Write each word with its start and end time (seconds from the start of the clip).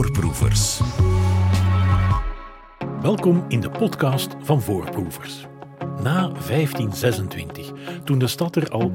Voorproevers. 0.00 0.80
Welkom 3.02 3.44
in 3.48 3.60
de 3.60 3.70
podcast 3.70 4.36
van 4.42 4.62
Voorproevers. 4.62 5.46
Na 6.02 6.30
1526, 6.46 7.72
toen 8.04 8.18
de 8.18 8.26
stad 8.26 8.56
er 8.56 8.68
al 8.68 8.92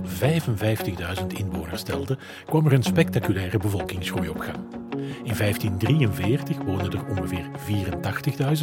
55.000 1.21 1.28
inwoners 1.28 1.83
telde, 1.83 2.18
kwam 2.46 2.65
er 2.65 2.73
een 2.73 2.83
spectaculaire 2.83 3.57
bevolkingsgroei 3.57 4.29
op 4.29 4.39
gang. 4.39 4.57
In 5.23 5.33
1543 5.38 6.57
woonden 6.57 6.91
er 6.91 7.06
ongeveer 7.06 7.46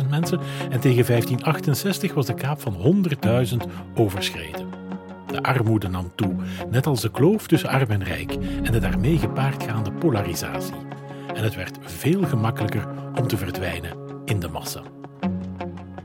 84.000 0.02 0.08
mensen 0.08 0.40
en 0.70 0.80
tegen 0.80 1.06
1568 1.06 2.14
was 2.14 2.26
de 2.26 2.34
kaap 2.34 2.60
van 2.60 3.04
100.000 3.50 3.56
overschreden. 3.94 4.68
De 5.26 5.42
armoede 5.42 5.88
nam 5.88 6.12
toe, 6.14 6.34
net 6.70 6.86
als 6.86 7.00
de 7.00 7.10
kloof 7.10 7.46
tussen 7.46 7.68
arm 7.68 7.90
en 7.90 8.04
rijk 8.04 8.36
en 8.62 8.72
de 8.72 8.78
daarmee 8.78 9.18
gepaardgaande 9.18 9.92
polarisatie. 9.92 10.92
En 11.34 11.44
het 11.44 11.54
werd 11.54 11.78
veel 11.80 12.22
gemakkelijker 12.22 12.88
om 13.14 13.26
te 13.26 13.36
verdwijnen 13.36 13.96
in 14.24 14.40
de 14.40 14.48
massa. 14.48 14.82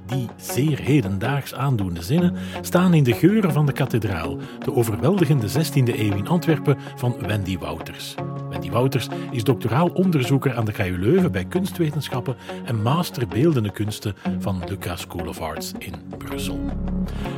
Die 0.05 0.29
zeer 0.35 0.79
hedendaags 0.79 1.53
aandoende 1.53 2.01
zinnen 2.01 2.35
staan 2.61 2.93
in 2.93 3.03
de 3.03 3.13
geuren 3.13 3.51
van 3.51 3.65
de 3.65 3.71
kathedraal, 3.71 4.37
de 4.59 4.73
overweldigende 4.73 5.47
16e 5.49 5.99
eeuw 5.99 6.15
in 6.15 6.27
Antwerpen 6.27 6.77
van 6.95 7.15
Wendy 7.19 7.57
Wouters. 7.57 8.15
Wendy 8.57 8.71
Wouters 8.71 9.07
is 9.31 9.43
doctoraal 9.43 9.87
onderzoeker 9.87 10.55
aan 10.55 10.65
de 10.65 10.71
KU 10.71 10.97
Leuven 10.99 11.31
bij 11.31 11.45
kunstwetenschappen 11.45 12.35
en 12.65 12.81
master 12.81 13.27
beeldende 13.27 13.71
kunsten 13.71 14.15
van 14.39 14.63
Lucas 14.67 15.01
School 15.01 15.27
of 15.27 15.41
Arts 15.41 15.71
in 15.79 15.93
Brussel. 16.17 16.59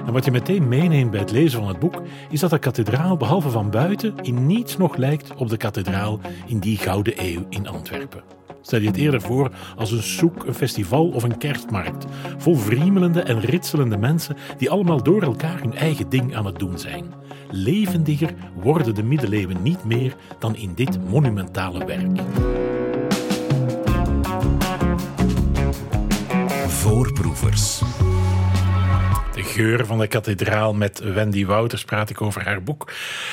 En 0.06 0.14
wat 0.14 0.26
je 0.26 0.32
meteen 0.32 0.68
meeneemt 0.68 1.12
bij 1.12 1.20
het 1.20 1.32
lezen 1.32 1.60
van 1.60 1.68
het 1.68 1.80
boek, 1.80 2.02
is 2.30 2.40
dat 2.40 2.50
de 2.50 2.60
kathedraal 2.60 3.18
behalve 3.18 3.50
van 3.50 3.70
buiten 3.70 4.14
in 4.22 4.46
niets 4.46 4.78
nog 4.78 4.96
lijkt 4.96 5.36
op 5.36 5.50
de 5.50 5.58
kathedraal 5.58 6.20
in 6.46 6.60
die 6.60 6.78
gouden 6.78 7.14
eeuw 7.18 7.46
in 7.50 7.68
Antwerpen. 7.68 8.39
Stel 8.62 8.80
je 8.80 8.88
het 8.88 8.98
eerder 8.98 9.22
voor 9.22 9.52
als 9.78 9.92
een 9.92 10.04
soek, 10.04 10.46
een 10.46 10.54
festival 10.54 11.08
of 11.08 11.24
een 11.24 11.38
kerstmarkt, 11.38 12.06
vol 12.38 12.56
vriemelende 12.56 13.22
en 13.22 13.40
ritselende 13.40 13.98
mensen 13.98 14.36
die 14.58 14.70
allemaal 14.70 15.04
door 15.04 15.22
elkaar 15.22 15.60
hun 15.62 15.76
eigen 15.76 16.10
ding 16.10 16.36
aan 16.36 16.46
het 16.46 16.60
doen 16.60 16.80
zijn. 16.80 17.14
Levendiger 17.52 18.34
worden 18.56 18.96
de 18.96 19.04
middeleeuwen 19.04 19.62
niet 19.62 19.84
meer 19.84 20.16
dan 20.40 20.56
in 20.56 20.72
dit 20.76 21.10
monumentale 21.10 21.86
werk. 21.86 22.22
Voorproevers. 26.68 27.82
De 29.40 29.46
geur 29.46 29.86
van 29.86 30.00
de 30.00 30.08
kathedraal 30.08 30.74
met 30.74 31.00
Wendy 31.00 31.46
Wouters 31.46 31.84
praat 31.84 32.10
ik 32.10 32.22
over 32.22 32.44
haar 32.44 32.64
boek. 32.64 32.92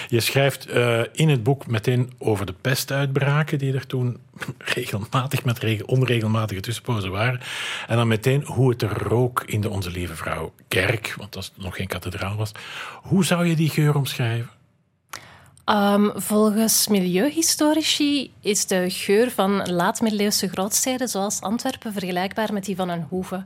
Je 0.08 0.20
schrijft 0.20 0.68
uh, 0.68 1.00
in 1.12 1.28
het 1.28 1.42
boek 1.42 1.66
meteen 1.66 2.12
over 2.18 2.46
de 2.46 2.52
pestuitbraken 2.60 3.58
die 3.58 3.74
er 3.74 3.86
toen 3.86 4.18
regelmatig 4.74 5.44
met 5.44 5.58
reg 5.58 5.82
onregelmatige 5.82 6.60
tussenpozen 6.60 7.10
waren. 7.10 7.40
En 7.86 7.96
dan 7.96 8.08
meteen 8.08 8.44
hoe 8.44 8.70
het 8.70 8.82
er 8.82 9.02
rook 9.02 9.42
in 9.46 9.60
de 9.60 9.70
Onze 9.70 9.90
Lieve 9.90 10.16
Vrouw 10.16 10.52
kerk, 10.68 11.14
want 11.18 11.32
dat 11.32 11.52
nog 11.56 11.76
geen 11.76 11.86
kathedraal 11.86 12.36
was. 12.36 12.52
Hoe 13.02 13.24
zou 13.24 13.46
je 13.46 13.56
die 13.56 13.70
geur 13.70 13.94
omschrijven? 13.94 14.50
Um, 15.64 16.12
volgens 16.14 16.88
milieuhistorici 16.88 18.32
is 18.40 18.66
de 18.66 18.90
geur 18.90 19.30
van 19.30 19.72
laat-middeleeuwse 19.72 20.48
grootsteden 20.48 21.08
zoals 21.08 21.40
Antwerpen 21.40 21.92
vergelijkbaar 21.92 22.52
met 22.52 22.64
die 22.64 22.76
van 22.76 22.88
een 22.88 23.06
hoeve. 23.08 23.44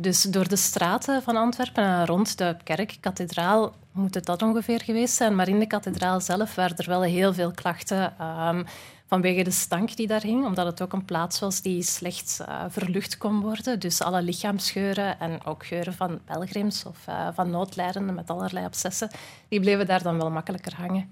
Dus 0.00 0.22
door 0.22 0.48
de 0.48 0.56
straten 0.56 1.22
van 1.22 1.36
Antwerpen 1.36 1.84
en 1.84 2.06
rond 2.06 2.38
de 2.38 2.56
kerk, 2.64 2.96
kathedraal, 3.00 3.74
moet 3.92 4.14
het 4.14 4.24
dat 4.24 4.42
ongeveer 4.42 4.82
geweest 4.82 5.14
zijn. 5.14 5.34
Maar 5.34 5.48
in 5.48 5.58
de 5.58 5.66
kathedraal 5.66 6.20
zelf 6.20 6.54
waren 6.54 6.76
er 6.76 6.88
wel 6.88 7.02
heel 7.02 7.34
veel 7.34 7.50
klachten 7.50 8.14
um, 8.26 8.64
vanwege 9.06 9.42
de 9.42 9.50
stank 9.50 9.96
die 9.96 10.06
daar 10.06 10.22
hing, 10.22 10.44
omdat 10.44 10.66
het 10.66 10.82
ook 10.82 10.92
een 10.92 11.04
plaats 11.04 11.40
was 11.40 11.62
die 11.62 11.82
slecht 11.82 12.38
uh, 12.48 12.64
verlucht 12.68 13.18
kon 13.18 13.40
worden. 13.40 13.80
Dus 13.80 14.02
alle 14.02 14.22
lichaamsgeuren 14.22 15.20
en 15.20 15.44
ook 15.44 15.66
geuren 15.66 15.94
van 15.94 16.20
pelgrims 16.24 16.84
of 16.84 16.98
uh, 17.08 17.28
van 17.34 17.50
noodlijdenden 17.50 18.14
met 18.14 18.30
allerlei 18.30 18.66
obsessen, 18.66 19.10
die 19.48 19.60
bleven 19.60 19.86
daar 19.86 20.02
dan 20.02 20.18
wel 20.18 20.30
makkelijker 20.30 20.74
hangen. 20.76 21.10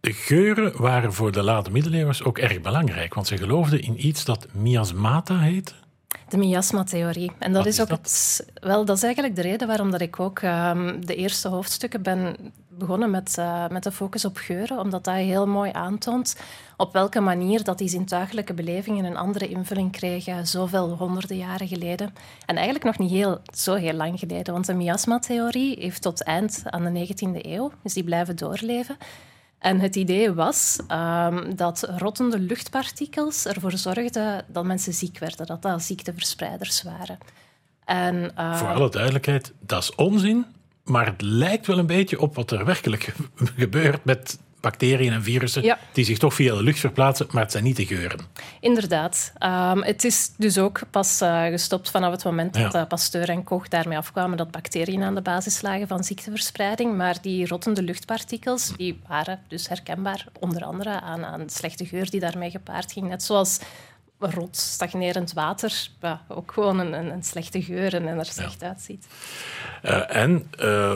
De 0.00 0.12
geuren 0.12 0.80
waren 0.80 1.12
voor 1.12 1.32
de 1.32 1.42
late 1.42 1.70
middeleeuwers 1.70 2.22
ook 2.22 2.38
erg 2.38 2.60
belangrijk, 2.60 3.14
want 3.14 3.26
ze 3.26 3.36
geloofden 3.36 3.82
in 3.82 4.06
iets 4.06 4.24
dat 4.24 4.46
miasmata 4.52 5.38
heette. 5.38 5.74
De 6.28 6.36
miasma-theorie. 6.36 7.32
En 7.38 7.52
dat 7.52 7.66
is, 7.66 7.74
is, 7.74 7.80
ook 7.80 7.88
dat? 7.88 7.98
Het, 7.98 8.46
wel, 8.54 8.84
dat 8.84 8.96
is 8.96 9.02
eigenlijk 9.02 9.36
de 9.36 9.42
reden 9.42 9.66
waarom 9.66 9.90
dat 9.90 10.00
ik 10.00 10.20
ook 10.20 10.42
um, 10.42 11.06
de 11.06 11.14
eerste 11.14 11.48
hoofdstukken 11.48 12.02
ben 12.02 12.36
begonnen 12.68 13.10
met, 13.10 13.36
uh, 13.38 13.68
met 13.68 13.82
de 13.82 13.92
focus 13.92 14.24
op 14.24 14.36
geuren, 14.36 14.78
omdat 14.78 15.04
dat 15.04 15.14
heel 15.14 15.46
mooi 15.46 15.70
aantoont 15.72 16.36
op 16.76 16.92
welke 16.92 17.20
manier 17.20 17.64
dat 17.64 17.78
die 17.78 17.88
zintuigelijke 17.88 18.54
belevingen 18.54 19.04
een 19.04 19.16
andere 19.16 19.48
invulling 19.48 19.92
kregen 19.92 20.46
zoveel 20.46 20.90
honderden 20.90 21.36
jaren 21.36 21.68
geleden. 21.68 22.14
En 22.46 22.54
eigenlijk 22.54 22.84
nog 22.84 22.98
niet 22.98 23.10
heel, 23.10 23.40
zo 23.54 23.74
heel 23.74 23.92
lang 23.92 24.18
geleden, 24.18 24.52
want 24.52 24.66
de 24.66 24.74
miasma-theorie 24.74 25.76
heeft 25.80 26.02
tot 26.02 26.22
eind 26.22 26.62
aan 26.64 26.92
de 26.92 27.06
19e 27.06 27.46
eeuw, 27.46 27.72
dus 27.82 27.92
die 27.92 28.04
blijven 28.04 28.36
doorleven. 28.36 28.96
En 29.62 29.80
het 29.80 29.96
idee 29.96 30.32
was 30.32 30.78
um, 30.88 31.56
dat 31.56 31.88
rottende 31.98 32.38
luchtpartikels 32.38 33.46
ervoor 33.46 33.72
zorgden 33.72 34.44
dat 34.48 34.64
mensen 34.64 34.92
ziek 34.92 35.18
werden, 35.18 35.46
dat 35.46 35.62
dat 35.62 35.82
ziekteverspreiders 35.82 36.82
waren. 36.82 37.18
En, 37.84 38.32
uh, 38.38 38.56
Voor 38.56 38.68
alle 38.68 38.90
duidelijkheid, 38.90 39.52
dat 39.60 39.82
is 39.82 39.94
onzin, 39.94 40.46
maar 40.84 41.06
het 41.06 41.20
lijkt 41.20 41.66
wel 41.66 41.78
een 41.78 41.86
beetje 41.86 42.20
op 42.20 42.34
wat 42.34 42.50
er 42.50 42.64
werkelijk 42.64 43.14
gebeurt 43.56 44.04
met 44.04 44.38
bacteriën 44.62 45.12
en 45.12 45.22
virussen 45.22 45.62
ja. 45.62 45.78
die 45.92 46.04
zich 46.04 46.18
toch 46.18 46.34
via 46.34 46.54
de 46.54 46.62
lucht 46.62 46.78
verplaatsen, 46.78 47.26
maar 47.30 47.42
het 47.42 47.52
zijn 47.52 47.64
niet 47.64 47.76
de 47.76 47.86
geuren. 47.86 48.18
Inderdaad. 48.60 49.32
Um, 49.40 49.82
het 49.82 50.04
is 50.04 50.30
dus 50.36 50.58
ook 50.58 50.80
pas 50.90 51.22
uh, 51.22 51.44
gestopt 51.44 51.90
vanaf 51.90 52.10
het 52.10 52.24
moment 52.24 52.56
ja. 52.56 52.62
dat 52.62 52.74
uh, 52.74 52.86
Pasteur 52.86 53.28
en 53.28 53.44
Koch 53.44 53.68
daarmee 53.68 53.96
afkwamen 53.96 54.36
dat 54.36 54.50
bacteriën 54.50 55.02
aan 55.02 55.14
de 55.14 55.22
basis 55.22 55.62
lagen 55.62 55.88
van 55.88 56.04
ziekteverspreiding. 56.04 56.96
Maar 56.96 57.16
die 57.20 57.46
rottende 57.46 57.82
luchtpartikels 57.82 58.72
die 58.76 59.00
waren 59.08 59.40
dus 59.48 59.68
herkenbaar, 59.68 60.26
onder 60.40 60.64
andere 60.64 61.00
aan, 61.00 61.24
aan 61.24 61.50
slechte 61.50 61.86
geur 61.86 62.10
die 62.10 62.20
daarmee 62.20 62.50
gepaard 62.50 62.92
ging. 62.92 63.08
Net 63.08 63.22
zoals 63.22 63.58
rot, 64.30 64.56
stagnerend 64.56 65.32
water, 65.32 65.88
ja, 66.00 66.22
ook 66.28 66.52
gewoon 66.52 66.78
een, 66.78 66.92
een, 66.92 67.22
slechte 67.22 67.62
geur 67.62 67.94
en 67.94 68.06
er 68.06 68.24
slecht 68.24 68.60
ja. 68.60 68.66
uitziet. 68.66 69.06
Uh, 69.82 70.16
en 70.16 70.50
uh, 70.60 70.94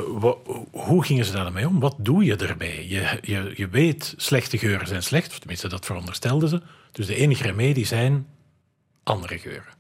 hoe 0.71 1.05
gingen 1.05 1.25
ze 1.25 1.33
daarmee 1.33 1.69
om? 1.69 1.81
Wat 1.81 1.95
doe 1.99 2.25
je 2.25 2.37
erbij? 2.37 2.87
Je, 2.89 3.19
je, 3.23 3.53
je 3.55 3.69
weet, 3.69 4.15
slechte 4.17 4.59
geuren 4.59 4.87
zijn 4.87 5.03
slecht, 5.03 5.31
of 5.31 5.39
tenminste 5.39 5.69
dat 5.69 5.87
veronderstelden 5.87 6.49
ze. 6.49 6.63
Dus 6.93 7.07
de 7.07 7.17
enige 7.17 7.43
remedie 7.43 7.87
zijn 7.87 8.27
andere 9.03 9.39
geuren. 9.39 9.75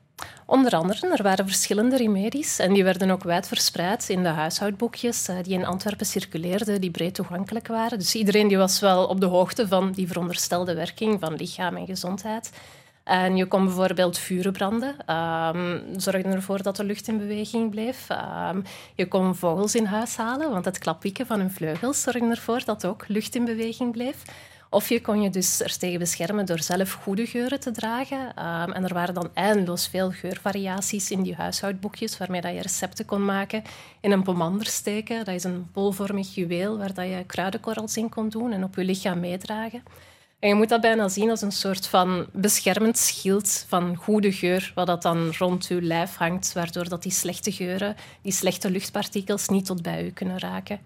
Onder 0.48 0.72
andere, 0.72 1.08
er 1.16 1.22
waren 1.22 1.46
verschillende 1.46 1.96
remedies 1.96 2.58
en 2.58 2.72
die 2.72 2.84
werden 2.84 3.10
ook 3.10 3.22
wijd 3.22 3.48
verspreid 3.48 4.08
in 4.08 4.22
de 4.22 4.28
huishoudboekjes 4.28 5.28
die 5.42 5.52
in 5.52 5.66
Antwerpen 5.66 6.06
circuleerden, 6.06 6.80
die 6.80 6.90
breed 6.90 7.14
toegankelijk 7.14 7.66
waren. 7.66 7.98
Dus 7.98 8.14
iedereen 8.14 8.48
die 8.48 8.56
was 8.56 8.80
wel 8.80 9.06
op 9.06 9.20
de 9.20 9.26
hoogte 9.26 9.68
van 9.68 9.92
die 9.92 10.06
veronderstelde 10.06 10.74
werking 10.74 11.20
van 11.20 11.34
lichaam 11.34 11.76
en 11.76 11.86
gezondheid. 11.86 12.50
En 13.06 13.37
je 13.37 13.47
kon 13.47 13.65
bijvoorbeeld 13.65 14.19
vuren 14.19 14.53
branden. 14.53 15.15
Um, 15.17 15.83
zorgde 15.97 16.28
ervoor 16.28 16.62
dat 16.62 16.77
de 16.77 16.84
lucht 16.84 17.09
in 17.09 17.19
beweging 17.19 17.71
bleef. 17.71 18.09
Um, 18.50 18.62
je 18.94 19.09
kon 19.09 19.34
vogels 19.34 19.75
in 19.75 19.84
huis 19.84 20.17
halen, 20.17 20.50
want 20.50 20.65
het 20.65 20.78
klapwieken 20.78 21.27
van 21.27 21.39
hun 21.39 21.50
vleugels 21.50 22.03
zorgde 22.03 22.31
ervoor 22.31 22.65
dat 22.65 22.87
ook 22.87 23.09
lucht 23.09 23.34
in 23.34 23.44
beweging 23.44 23.93
bleef. 23.93 24.22
Of 24.71 24.89
je 24.89 25.00
kon 25.00 25.22
je 25.22 25.31
dus 25.31 25.61
er 25.61 25.78
tegen 25.78 25.99
beschermen 25.99 26.47
door 26.47 26.62
zelf 26.62 26.93
goede 26.93 27.27
geuren 27.27 27.61
te 27.61 27.71
dragen. 27.71 28.19
Um, 28.19 28.72
en 28.72 28.84
er 28.84 28.94
waren 28.94 29.15
dan 29.15 29.31
eindeloos 29.34 29.87
veel 29.87 30.11
geurvariaties 30.11 31.11
in 31.11 31.23
die 31.23 31.34
huishoudboekjes, 31.34 32.19
waarmee 32.19 32.41
dat 32.41 32.55
je 32.55 32.62
recepten 32.62 33.05
kon 33.05 33.25
maken. 33.25 33.62
In 34.00 34.11
een 34.11 34.23
pomander 34.23 34.67
steken, 34.67 35.25
dat 35.25 35.34
is 35.34 35.44
een 35.44 35.69
bolvormig 35.73 36.34
juweel 36.34 36.78
waar 36.78 36.94
dat 36.94 37.06
je 37.06 37.25
kruidenkorrels 37.27 37.97
in 37.97 38.09
kon 38.09 38.28
doen 38.28 38.53
en 38.53 38.65
op 38.65 38.75
je 38.75 38.85
lichaam 38.85 39.20
meedragen. 39.20 39.82
En 40.38 40.49
je 40.49 40.55
moet 40.55 40.69
dat 40.69 40.81
bijna 40.81 41.09
zien 41.09 41.31
als 41.31 41.43
een 41.43 41.53
soort 41.53 41.87
van 41.87 42.27
beschermend 42.33 42.99
schild 42.99 43.65
van 43.69 43.97
goede 43.97 44.33
geur, 44.33 44.73
wat 44.75 44.87
dat 44.87 45.03
dan 45.03 45.33
rond 45.38 45.67
je 45.67 45.83
lijf 45.83 46.15
hangt, 46.15 46.53
waardoor 46.53 46.88
dat 46.88 47.03
die 47.03 47.12
slechte 47.12 47.53
geuren, 47.53 47.97
die 48.23 48.33
slechte 48.33 48.71
luchtpartikels 48.71 49.49
niet 49.49 49.65
tot 49.67 49.83
bij 49.83 50.05
u 50.05 50.11
kunnen 50.11 50.38
raken. 50.38 50.81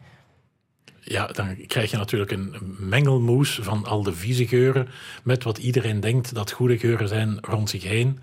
Ja, 1.00 1.26
dan 1.26 1.66
krijg 1.66 1.90
je 1.90 1.96
natuurlijk 1.96 2.30
een 2.30 2.76
mengelmoes 2.78 3.58
van 3.62 3.84
al 3.84 4.02
de 4.02 4.14
vieze 4.14 4.46
geuren 4.46 4.88
met 5.22 5.44
wat 5.44 5.58
iedereen 5.58 6.00
denkt 6.00 6.34
dat 6.34 6.50
goede 6.50 6.78
geuren 6.78 7.08
zijn 7.08 7.38
rond 7.40 7.70
zich 7.70 7.82
heen. 7.82 8.20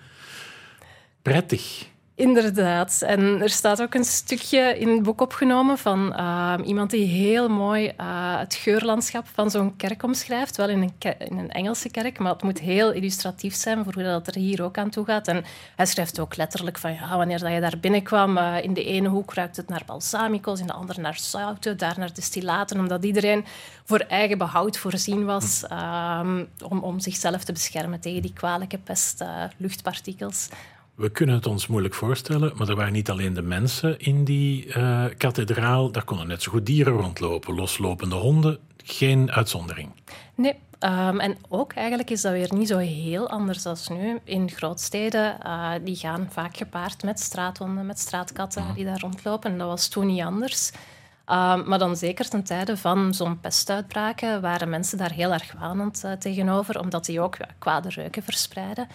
Prettig. 1.22 1.88
Inderdaad. 2.18 3.02
En 3.02 3.42
er 3.42 3.50
staat 3.50 3.82
ook 3.82 3.94
een 3.94 4.04
stukje 4.04 4.80
in 4.80 4.90
het 4.90 5.04
boek 5.04 5.22
opgenomen 5.22 5.78
van 5.78 6.14
ehm, 6.14 6.62
iemand 6.64 6.90
die 6.90 7.06
heel 7.06 7.50
mooi 7.50 7.86
uh, 7.86 8.40
het 8.40 8.56
geurlandschap 8.56 9.28
van 9.34 9.52
zo'n 9.52 9.76
kerk 9.76 10.04
omschrijft. 10.04 10.58
Wel 10.58 10.70
in 10.70 10.82
een, 10.82 11.16
in 11.20 11.38
een, 11.38 11.52
Engelse 11.52 11.90
kerk, 11.90 12.20
maar 12.20 12.34
het 12.34 12.44
moet 12.44 12.60
heel 12.60 12.92
illustratief 12.92 13.56
zijn 13.56 13.84
voor 13.84 13.94
hoe 13.94 14.04
dat 14.04 14.28
er 14.28 14.36
hier 14.36 14.64
ook 14.64 14.78
aan 14.78 14.90
toe 14.90 15.06
gaat. 15.06 15.28
En 15.28 15.44
hij 15.76 15.86
schrijft 15.86 16.20
ook 16.20 16.36
letterlijk 16.36 16.78
van 16.78 16.94
ja, 16.94 17.18
wanneer 17.18 17.40
dat 17.40 17.52
je 17.52 17.60
daar 17.60 17.80
binnenkwam, 17.82 18.38
uh, 18.38 18.64
in 18.64 18.74
de 18.74 18.84
ene 18.84 19.08
hoek 19.08 19.34
ruikt 19.34 19.58
het 19.58 19.70
naar 19.70 19.84
balsamicos, 19.86 20.60
in 20.60 20.68
de 20.68 20.74
andere 20.74 21.02
naar 21.02 21.20
zouten, 21.20 21.78
daar 21.78 21.96
naar 22.00 22.14
destillaten, 22.14 22.80
omdat 22.80 23.04
iedereen 23.04 23.46
voor 23.84 24.00
eigen 24.00 24.38
behoud 24.38 24.78
voorzien 24.78 25.26
was 25.26 25.64
um, 25.72 26.48
om, 26.70 26.80
om 26.80 27.00
zichzelf 27.00 27.44
te 27.44 27.52
beschermen 27.52 28.00
tegen 28.00 28.22
die 28.22 28.34
kwalijke 28.34 28.78
pest, 28.78 29.22
uh, 29.22 29.44
luchtpartikels. 29.58 30.50
We 30.98 31.10
kunnen 31.10 31.36
het 31.36 31.46
ons 31.46 31.68
moeilijk 31.68 31.94
voorstellen, 31.94 32.52
maar 32.56 32.70
er 32.70 32.76
waren 32.76 32.94
niet 32.94 33.10
alleen 33.10 33.34
de 33.34 33.42
mensen 33.42 34.00
in 34.00 34.24
die 34.24 34.66
uh, 34.66 35.06
kathedraal. 35.18 35.92
Daar 35.92 36.04
konden 36.04 36.28
net 36.28 36.42
zo 36.42 36.52
goed 36.52 36.66
dieren 36.66 36.94
rondlopen, 36.94 37.56
loslopende 37.56 38.16
honden. 38.16 38.60
Geen 38.84 39.32
uitzondering. 39.32 39.92
Nee, 40.36 40.54
um, 40.80 41.20
en 41.20 41.38
ook 41.50 41.74
eigenlijk 41.74 42.10
is 42.10 42.22
dat 42.22 42.32
weer 42.32 42.54
niet 42.54 42.68
zo 42.68 42.78
heel 42.78 43.30
anders 43.30 43.66
als 43.66 43.88
nu. 43.88 44.20
In 44.24 44.50
grootsteden, 44.50 45.38
uh, 45.46 45.72
die 45.84 45.96
gaan 45.96 46.28
vaak 46.32 46.58
gepaard 46.58 47.04
met 47.04 47.20
straathonden, 47.20 47.86
met 47.86 48.00
straatkatten 48.00 48.64
die 48.76 48.86
daar 48.86 49.00
rondlopen. 49.00 49.52
En 49.52 49.58
dat 49.58 49.68
was 49.68 49.88
toen 49.88 50.08
niet 50.08 50.22
anders. 50.22 50.72
Um, 50.72 51.68
maar 51.68 51.80
dan 51.80 51.96
zeker 51.96 52.30
ten 52.30 52.44
tijde 52.44 52.78
van 52.78 53.14
zo'n 53.14 53.40
pestuitbraken 53.40 54.42
waren 54.42 54.70
mensen 54.70 54.98
daar 54.98 55.12
heel 55.12 55.34
erg 55.34 55.54
wanend 55.60 56.02
uh, 56.06 56.12
tegenover, 56.12 56.80
omdat 56.80 57.06
die 57.06 57.22
ook 57.22 57.36
ja, 57.36 57.48
kwade 57.60 57.90
reuken 57.90 58.24
verspreiden. 58.24 58.88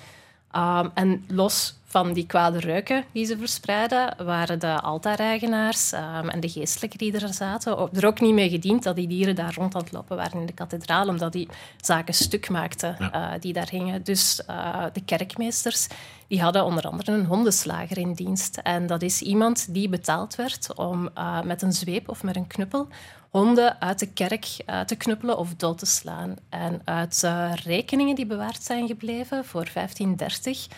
Um, 0.57 0.91
en 0.95 1.25
los 1.29 1.75
van 1.85 2.13
die 2.13 2.27
kwade 2.27 2.59
reuken 2.59 3.05
die 3.13 3.27
ze 3.27 3.39
verspreiden, 3.39 4.15
waren 4.25 4.59
de 4.59 4.81
altaareigenaars 4.81 5.93
um, 5.93 6.29
en 6.29 6.41
de 6.41 6.49
geestelijken 6.49 6.99
die 6.99 7.21
er 7.21 7.35
zaten 7.35 7.89
er 7.93 8.07
ook 8.07 8.21
niet 8.21 8.35
mee 8.35 8.51
gediend 8.51 8.83
dat 8.83 8.97
die 8.97 9.09
dieren 9.09 9.35
daar 9.35 9.55
rond 9.55 9.75
aan 9.75 9.81
het 9.81 9.93
lopen 9.93 10.17
waren 10.17 10.41
in 10.41 10.47
de 10.47 10.53
kathedraal, 10.53 11.09
omdat 11.09 11.33
die 11.33 11.49
zaken 11.81 12.15
stuk 12.15 12.49
maakten 12.49 12.97
uh, 13.01 13.31
die 13.41 13.53
daar 13.53 13.69
hingen. 13.69 14.05
Dus 14.05 14.43
uh, 14.51 14.85
de 14.93 15.05
kerkmeesters 15.05 15.87
die 16.27 16.43
hadden 16.43 16.65
onder 16.65 16.85
andere 16.85 17.13
een 17.13 17.27
hondenslager 17.27 17.99
in 17.99 18.13
dienst. 18.13 18.57
En 18.57 18.87
dat 18.87 19.03
is 19.03 19.23
iemand 19.23 19.75
die 19.75 19.89
betaald 19.89 20.35
werd 20.35 20.75
om 20.75 21.09
uh, 21.19 21.43
met 21.43 21.63
een 21.63 21.73
zweep 21.73 22.09
of 22.09 22.23
met 22.23 22.37
een 22.37 22.47
knuppel 22.47 22.89
honden 23.33 23.81
uit 23.81 23.99
de 23.99 24.13
kerk 24.13 24.57
uh, 24.67 24.81
te 24.81 24.97
knuppelen 24.97 25.39
of 25.39 25.55
dood 25.55 25.79
te 25.79 25.87
slaan. 25.87 26.37
En 26.49 26.81
uit 26.85 27.23
uh, 27.25 27.53
rekeningen 27.55 28.15
die 28.15 28.27
bewaard 28.27 28.63
zijn 28.63 28.87
gebleven 28.87 29.45
voor 29.45 29.71
1530 29.73 30.69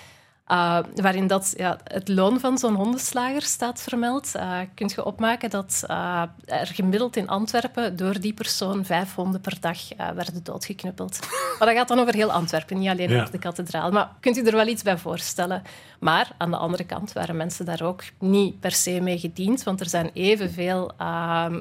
uh, 0.48 0.78
waarin 0.94 1.26
dat, 1.26 1.54
ja, 1.56 1.78
het 1.84 2.08
loon 2.08 2.40
van 2.40 2.58
zo'n 2.58 2.74
hondenslager 2.74 3.42
staat 3.42 3.82
vermeld, 3.82 4.32
uh, 4.36 4.58
kun 4.74 4.90
je 4.94 5.04
opmaken 5.04 5.50
dat 5.50 5.84
uh, 5.90 6.22
er 6.44 6.66
gemiddeld 6.66 7.16
in 7.16 7.28
Antwerpen 7.28 7.96
door 7.96 8.20
die 8.20 8.34
persoon 8.34 8.84
vijf 8.84 9.14
honden 9.14 9.40
per 9.40 9.56
dag 9.60 9.78
werden 10.14 10.44
doodgeknuppeld. 10.44 11.18
maar 11.58 11.68
dat 11.68 11.76
gaat 11.76 11.88
dan 11.88 11.98
over 11.98 12.14
heel 12.14 12.32
Antwerpen, 12.32 12.78
niet 12.78 12.88
alleen 12.88 13.10
ja. 13.10 13.20
over 13.20 13.32
de 13.32 13.38
kathedraal. 13.38 13.90
Maar 13.90 14.10
kunt 14.20 14.36
u 14.36 14.42
er 14.46 14.56
wel 14.56 14.66
iets 14.66 14.82
bij 14.82 14.98
voorstellen? 14.98 15.62
Maar 16.00 16.30
aan 16.38 16.50
de 16.50 16.56
andere 16.56 16.84
kant 16.84 17.12
waren 17.12 17.36
mensen 17.36 17.64
daar 17.64 17.82
ook 17.82 18.02
niet 18.18 18.60
per 18.60 18.72
se 18.72 19.00
mee 19.00 19.18
gediend, 19.18 19.62
want 19.62 19.80
er 19.80 19.88
zijn 19.88 20.10
evenveel 20.14 20.92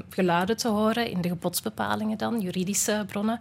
geluiden 0.09 0.57
te 0.57 0.67
horen 0.67 1.09
in 1.09 1.21
de 1.21 1.27
gebodsbepalingen 1.27 2.17
dan, 2.17 2.39
juridische 2.39 3.03
bronnen, 3.07 3.39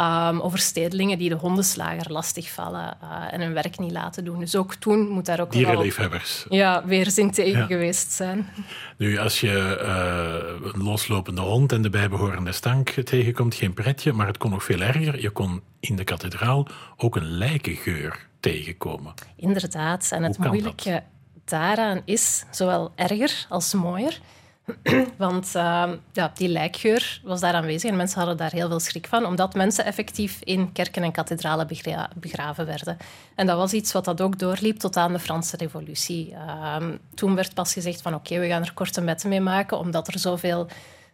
Um, 0.00 0.40
over 0.40 0.58
stedelingen 0.58 1.18
die 1.18 1.28
de 1.28 1.34
hondenslager 1.34 2.12
lastigvallen 2.12 2.96
uh, 3.02 3.32
en 3.32 3.40
hun 3.40 3.52
werk 3.52 3.78
niet 3.78 3.92
laten 3.92 4.24
doen. 4.24 4.38
Dus 4.38 4.56
ook 4.56 4.74
toen 4.74 5.08
moet 5.08 5.26
daar 5.26 5.40
ook 5.40 5.52
Dierenliefhebbers. 5.52 6.46
Ja, 6.48 6.86
weerzin 6.86 7.30
tegen 7.30 7.60
ja. 7.60 7.66
geweest 7.66 8.12
zijn. 8.12 8.48
Nu, 8.96 9.18
als 9.18 9.40
je 9.40 9.80
uh, 9.82 10.72
een 10.72 10.82
loslopende 10.82 11.40
hond 11.40 11.72
en 11.72 11.82
de 11.82 11.90
bijbehorende 11.90 12.52
stank 12.52 12.88
tegenkomt, 12.90 13.54
geen 13.54 13.74
pretje, 13.74 14.12
maar 14.12 14.26
het 14.26 14.38
kon 14.38 14.50
nog 14.50 14.64
veel 14.64 14.80
erger. 14.80 15.20
Je 15.20 15.30
kon 15.30 15.62
in 15.80 15.96
de 15.96 16.04
kathedraal 16.04 16.66
ook 16.96 17.16
een 17.16 17.30
lijkengeur 17.30 18.26
tegenkomen. 18.40 19.14
Inderdaad. 19.36 20.08
En 20.12 20.22
het 20.22 20.38
moeilijke 20.38 21.02
daaraan 21.44 22.00
is 22.04 22.44
zowel 22.50 22.92
erger 22.94 23.46
als 23.48 23.74
mooier 23.74 24.20
Want 25.16 25.52
uh, 25.56 25.90
ja, 26.12 26.30
die 26.34 26.48
lijkgeur 26.48 27.20
was 27.24 27.40
daar 27.40 27.54
aanwezig 27.54 27.90
en 27.90 27.96
mensen 27.96 28.18
hadden 28.18 28.36
daar 28.36 28.50
heel 28.52 28.68
veel 28.68 28.80
schrik 28.80 29.06
van, 29.06 29.26
omdat 29.26 29.54
mensen 29.54 29.84
effectief 29.84 30.40
in 30.44 30.72
kerken 30.72 31.02
en 31.02 31.12
kathedralen 31.12 31.66
begra 31.66 32.10
begraven 32.16 32.66
werden. 32.66 32.96
En 33.34 33.46
dat 33.46 33.56
was 33.56 33.72
iets 33.72 33.92
wat 33.92 34.04
dat 34.04 34.20
ook 34.20 34.38
doorliep 34.38 34.78
tot 34.78 34.96
aan 34.96 35.12
de 35.12 35.18
Franse 35.18 35.56
Revolutie. 35.56 36.30
Uh, 36.30 36.76
toen 37.14 37.34
werd 37.34 37.54
pas 37.54 37.72
gezegd 37.72 38.02
van 38.02 38.14
oké, 38.14 38.38
we 38.38 38.46
gaan 38.46 38.62
er 38.62 38.74
korte 38.74 39.00
metten 39.00 39.28
mee 39.28 39.40
maken, 39.40 39.78
omdat 39.78 40.08
er 40.08 40.18
zoveel 40.18 40.66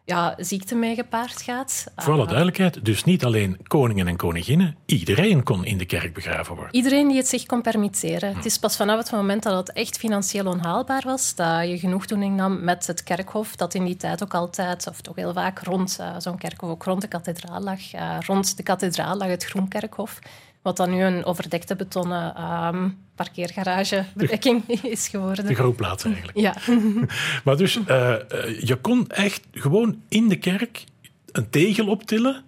ja, 0.04 0.34
ziekte 0.38 0.74
mee 0.74 0.94
gepaard 0.94 1.42
gaat. 1.42 1.86
Voor 1.96 2.12
alle 2.12 2.26
duidelijkheid, 2.26 2.84
dus 2.84 3.04
niet 3.04 3.24
alleen 3.24 3.58
koningen 3.62 4.08
en 4.08 4.16
koninginnen, 4.16 4.76
iedereen 4.86 5.42
kon 5.42 5.64
in 5.64 5.78
de 5.78 5.84
kerk 5.84 6.14
begraven 6.14 6.54
worden. 6.54 6.74
Iedereen 6.74 7.08
die 7.08 7.16
het 7.16 7.28
zich 7.28 7.46
kon 7.46 7.62
permitteren. 7.62 8.30
Hm. 8.30 8.36
Het 8.36 8.44
is 8.44 8.58
pas 8.58 8.76
vanaf 8.76 8.98
het 8.98 9.10
moment 9.10 9.42
dat 9.42 9.66
het 9.66 9.76
echt 9.76 9.98
financieel 9.98 10.46
onhaalbaar 10.46 11.02
was, 11.04 11.34
dat 11.34 11.68
je 11.68 11.78
genoegdoening 11.78 12.36
nam 12.36 12.64
met 12.64 12.86
het 12.86 13.02
kerkhof, 13.02 13.56
dat 13.56 13.74
in 13.74 13.84
die 13.84 13.96
tijd 13.96 14.22
ook 14.22 14.34
altijd, 14.34 14.86
of 14.88 15.00
toch 15.00 15.16
heel 15.16 15.32
vaak 15.32 15.58
rond 15.58 15.96
uh, 16.00 16.14
zo'n 16.18 16.38
kerkhof, 16.38 16.70
ook 16.70 16.84
rond 16.84 17.00
de 17.00 17.08
kathedraal 17.08 17.60
lag. 17.60 17.94
Uh, 17.94 18.16
rond 18.20 18.56
de 18.56 18.62
kathedraal 18.62 19.16
lag 19.16 19.28
het 19.28 19.44
Groenkerkhof. 19.44 20.18
Wat 20.64 20.76
dan 20.76 20.90
nu 20.90 21.02
een 21.02 21.24
overdekte 21.24 21.76
betonnen 21.76 22.42
um, 22.42 22.98
parkeergaragebedekking 23.14 24.68
is 24.96 25.08
geworden. 25.08 25.46
De 25.46 25.54
grootplaats 25.54 26.04
eigenlijk. 26.04 26.38
Ja. 26.38 26.54
maar 27.44 27.56
dus, 27.56 27.76
uh, 27.76 27.84
je 28.60 28.78
kon 28.80 29.08
echt 29.08 29.42
gewoon 29.52 30.02
in 30.08 30.28
de 30.28 30.38
kerk 30.38 30.84
een 31.32 31.50
tegel 31.50 31.86
optillen 31.86 32.42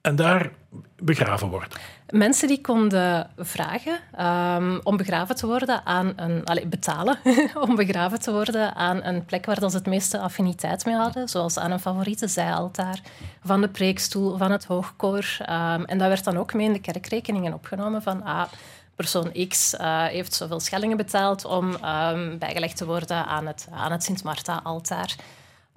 en 0.00 0.16
daar 0.16 0.50
begraven 0.96 1.48
worden. 1.48 1.78
Mensen 2.08 2.48
die 2.48 2.60
konden 2.60 3.30
vragen 3.38 3.98
um, 4.20 4.80
om 4.82 4.96
begraven 4.96 5.36
te 5.36 5.46
worden 5.46 5.86
aan 5.86 6.12
een... 6.16 6.44
Allez, 6.44 6.64
betalen 6.68 7.18
om 7.68 7.74
begraven 7.76 8.20
te 8.20 8.32
worden 8.32 8.74
aan 8.74 9.04
een 9.04 9.24
plek 9.24 9.46
waar 9.46 9.70
ze 9.70 9.76
het 9.76 9.86
meeste 9.86 10.18
affiniteit 10.18 10.84
mee 10.84 10.94
hadden. 10.94 11.28
Zoals 11.28 11.58
aan 11.58 11.70
een 11.70 11.80
favoriete 11.80 12.28
zijaltaar, 12.28 13.00
van 13.44 13.60
de 13.60 13.68
preekstoel, 13.68 14.36
van 14.36 14.52
het 14.52 14.64
hoogkoor. 14.64 15.36
Um, 15.40 15.84
en 15.84 15.98
dat 15.98 16.08
werd 16.08 16.24
dan 16.24 16.38
ook 16.38 16.54
mee 16.54 16.66
in 16.66 16.72
de 16.72 16.80
kerkrekeningen 16.80 17.54
opgenomen 17.54 18.02
van... 18.02 18.24
Ah, 18.24 18.44
persoon 18.96 19.32
X 19.48 19.74
uh, 19.74 20.04
heeft 20.04 20.34
zoveel 20.34 20.60
schellingen 20.60 20.96
betaald 20.96 21.44
om 21.44 21.74
um, 21.74 22.38
bijgelegd 22.38 22.76
te 22.76 22.86
worden 22.86 23.26
aan 23.26 23.46
het, 23.46 23.68
aan 23.70 23.92
het 23.92 24.02
Sint-Marta-altaar. 24.02 25.14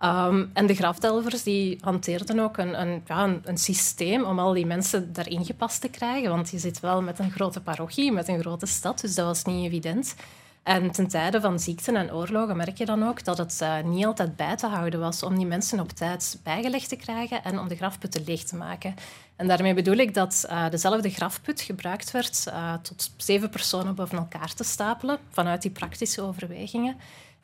Um, 0.04 0.50
en 0.54 0.66
de 0.66 0.76
grafdelvers 0.76 1.44
die 1.44 1.78
hanteerden 1.82 2.40
ook 2.40 2.58
een, 2.58 2.82
een, 2.82 3.02
ja, 3.06 3.40
een, 3.44 3.58
systeem 3.58 4.24
om 4.24 4.40
al 4.40 4.54
die 4.54 4.66
mensen 4.66 5.14
daarin 5.14 5.46
gepast 5.46 5.82
te 5.82 5.90
krijgen. 5.90 6.30
Want 6.30 6.50
je 6.50 6.60
zit 6.60 6.80
wel 6.80 7.02
met 7.02 7.20
een 7.20 7.32
grote 7.32 7.62
parochie, 7.62 8.12
met 8.12 8.28
een 8.28 8.40
grote 8.40 8.66
stad, 8.66 9.02
dus 9.02 9.16
dat 9.16 9.26
was 9.26 9.44
niet 9.44 9.66
evident. 9.66 10.16
En 10.64 10.92
ten 10.92 11.08
tijde 11.08 11.42
van 11.42 11.60
ziekten 11.60 11.96
en 11.96 12.14
oorlogen 12.14 12.58
merk 12.58 12.78
je 12.78 12.86
dan 12.86 13.08
ook 13.08 13.24
dat 13.24 13.38
het 13.38 13.60
uh, 13.64 13.80
niet 13.84 14.06
altijd 14.06 14.36
bij 14.36 14.56
te 14.56 14.68
houden 14.68 15.00
was 15.00 15.24
om 15.24 15.38
die 15.38 15.46
mensen 15.46 15.80
op 15.80 15.90
tijd 15.90 16.40
bijgelegd 16.44 16.90
te 16.90 16.96
krijgen 16.96 17.44
en 17.44 17.60
om 17.60 17.68
de 17.68 17.76
grafputten 17.76 18.24
leeg 18.26 18.44
te 18.44 18.56
maken. 18.56 18.96
En 19.36 19.48
daarmee 19.48 19.74
bedoel 19.74 19.96
ik 19.96 20.14
dat 20.14 20.46
uh, 20.50 20.70
dezelfde 20.70 21.10
grafput 21.10 21.62
gebruikt 21.62 22.12
werd 22.12 22.44
uh, 22.48 22.74
tot 22.74 23.12
zeven 23.18 23.50
personen 23.50 23.96
boven 23.96 24.18
elkaar 24.18 24.54
te 24.54 24.64
stapelen, 24.64 25.18
vanuit 25.30 25.62
die 25.62 25.72
praktische 25.72 26.22
overwegingen. 26.22 26.98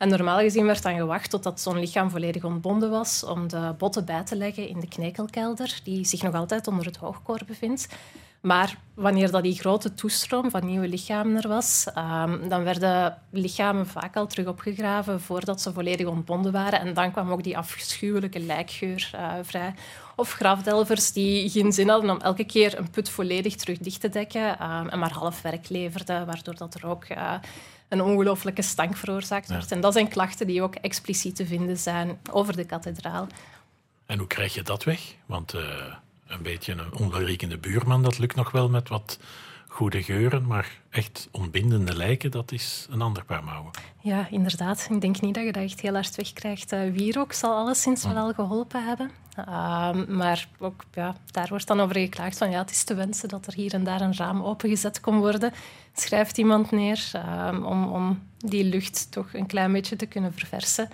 Normaal 0.08 0.38
gezien 0.38 0.66
werd 0.66 0.82
dan 0.82 0.96
gewacht 0.96 1.30
totdat 1.30 1.60
zo'n 1.60 1.78
lichaam 1.78 2.10
volledig 2.10 2.44
ontbonden 2.44 2.90
was 2.90 3.24
om 3.24 3.48
de 3.48 3.74
botten 3.78 4.04
bij 4.04 4.24
te 4.24 4.36
leggen 4.36 4.68
in 4.68 4.80
de 4.80 4.88
knekelkelder, 4.88 5.80
die 5.84 6.04
zich 6.04 6.22
nog 6.22 6.34
altijd 6.34 6.66
onder 6.66 6.86
het 6.86 6.96
hoogkoor 6.96 7.40
bevindt. 7.46 7.88
Maar 8.44 8.78
wanneer 8.94 9.30
dat 9.30 9.42
die 9.42 9.58
grote 9.58 9.94
toestroom 9.94 10.50
van 10.50 10.66
nieuwe 10.66 10.88
lichamen 10.88 11.36
er 11.36 11.48
was, 11.48 11.86
um, 11.98 12.48
dan 12.48 12.64
werden 12.64 13.18
lichamen 13.30 13.86
vaak 13.86 14.16
al 14.16 14.26
terug 14.26 14.46
opgegraven 14.46 15.20
voordat 15.20 15.60
ze 15.60 15.72
volledig 15.72 16.06
ontbonden 16.06 16.52
waren. 16.52 16.80
En 16.80 16.94
dan 16.94 17.12
kwam 17.12 17.30
ook 17.30 17.42
die 17.42 17.56
afschuwelijke 17.56 18.40
lijkgeur 18.40 19.10
uh, 19.14 19.32
vrij. 19.42 19.74
Of 20.16 20.32
grafdelvers 20.32 21.12
die 21.12 21.50
geen 21.50 21.72
zin 21.72 21.88
hadden 21.88 22.10
om 22.10 22.20
elke 22.20 22.44
keer 22.44 22.78
een 22.78 22.90
put 22.90 23.08
volledig 23.08 23.56
terug 23.56 23.78
dicht 23.78 24.00
te 24.00 24.08
dekken 24.08 24.50
um, 24.62 24.88
en 24.88 24.98
maar 24.98 25.12
half 25.12 25.42
werk 25.42 25.68
leverden, 25.68 26.26
waardoor 26.26 26.56
dat 26.56 26.74
er 26.74 26.86
ook... 26.86 27.04
Uh, 27.08 27.34
een 27.98 28.04
ongelooflijke 28.04 28.62
stank 28.62 28.96
veroorzaakt 28.96 29.48
wordt. 29.48 29.68
Ja. 29.68 29.74
En 29.76 29.80
dat 29.80 29.92
zijn 29.92 30.08
klachten 30.08 30.46
die 30.46 30.62
ook 30.62 30.74
expliciet 30.74 31.36
te 31.36 31.46
vinden 31.46 31.78
zijn 31.78 32.18
over 32.30 32.56
de 32.56 32.64
kathedraal. 32.64 33.26
En 34.06 34.18
hoe 34.18 34.26
krijg 34.26 34.54
je 34.54 34.62
dat 34.62 34.84
weg? 34.84 35.00
Want 35.26 35.54
uh, 35.54 35.62
een 36.26 36.42
beetje 36.42 36.72
een 36.72 36.94
onwelriekende 36.94 37.58
buurman, 37.58 38.02
dat 38.02 38.18
lukt 38.18 38.36
nog 38.36 38.50
wel 38.50 38.68
met 38.68 38.88
wat 38.88 39.18
goede 39.74 40.02
geuren, 40.02 40.46
maar 40.46 40.80
echt 40.90 41.28
ontbindende 41.30 41.96
lijken, 41.96 42.30
dat 42.30 42.52
is 42.52 42.86
een 42.90 43.02
ander 43.02 43.24
paar 43.24 43.44
mouwen. 43.44 43.70
Ja, 44.00 44.26
inderdaad. 44.30 44.88
Ik 44.90 45.00
denk 45.00 45.20
niet 45.20 45.34
dat 45.34 45.44
je 45.44 45.52
dat 45.52 45.62
echt 45.62 45.80
heel 45.80 45.94
hard 45.94 46.16
wegkrijgt. 46.16 46.72
Uh, 46.72 46.92
wierook 46.92 47.32
zal 47.32 47.56
alleszins 47.56 48.04
wel 48.04 48.16
al 48.16 48.32
geholpen 48.32 48.84
hebben. 48.84 49.10
Ehm, 49.36 50.16
maar 50.16 50.48
ook, 50.58 50.84
ja, 50.92 51.16
daar 51.30 51.48
wordt 51.48 51.66
dan 51.66 51.80
over 51.80 51.96
geklaagd 51.98 52.38
van 52.38 52.50
ja, 52.50 52.58
het 52.58 52.70
is 52.70 52.84
te 52.84 52.94
wensen 52.94 53.28
dat 53.28 53.46
er 53.46 53.54
hier 53.54 53.74
en 53.74 53.84
daar 53.84 54.00
een 54.00 54.16
raam 54.16 54.42
opengezet 54.42 55.00
kon 55.00 55.18
worden. 55.18 55.52
Schrijft 55.94 56.38
iemand 56.38 56.70
neer 56.70 57.10
ehm, 57.12 57.62
om, 57.62 57.84
om 57.84 58.22
die 58.38 58.64
lucht 58.64 59.12
toch 59.12 59.34
een 59.34 59.46
klein 59.46 59.72
beetje 59.72 59.96
te 59.96 60.06
kunnen 60.06 60.32
verversen. 60.32 60.88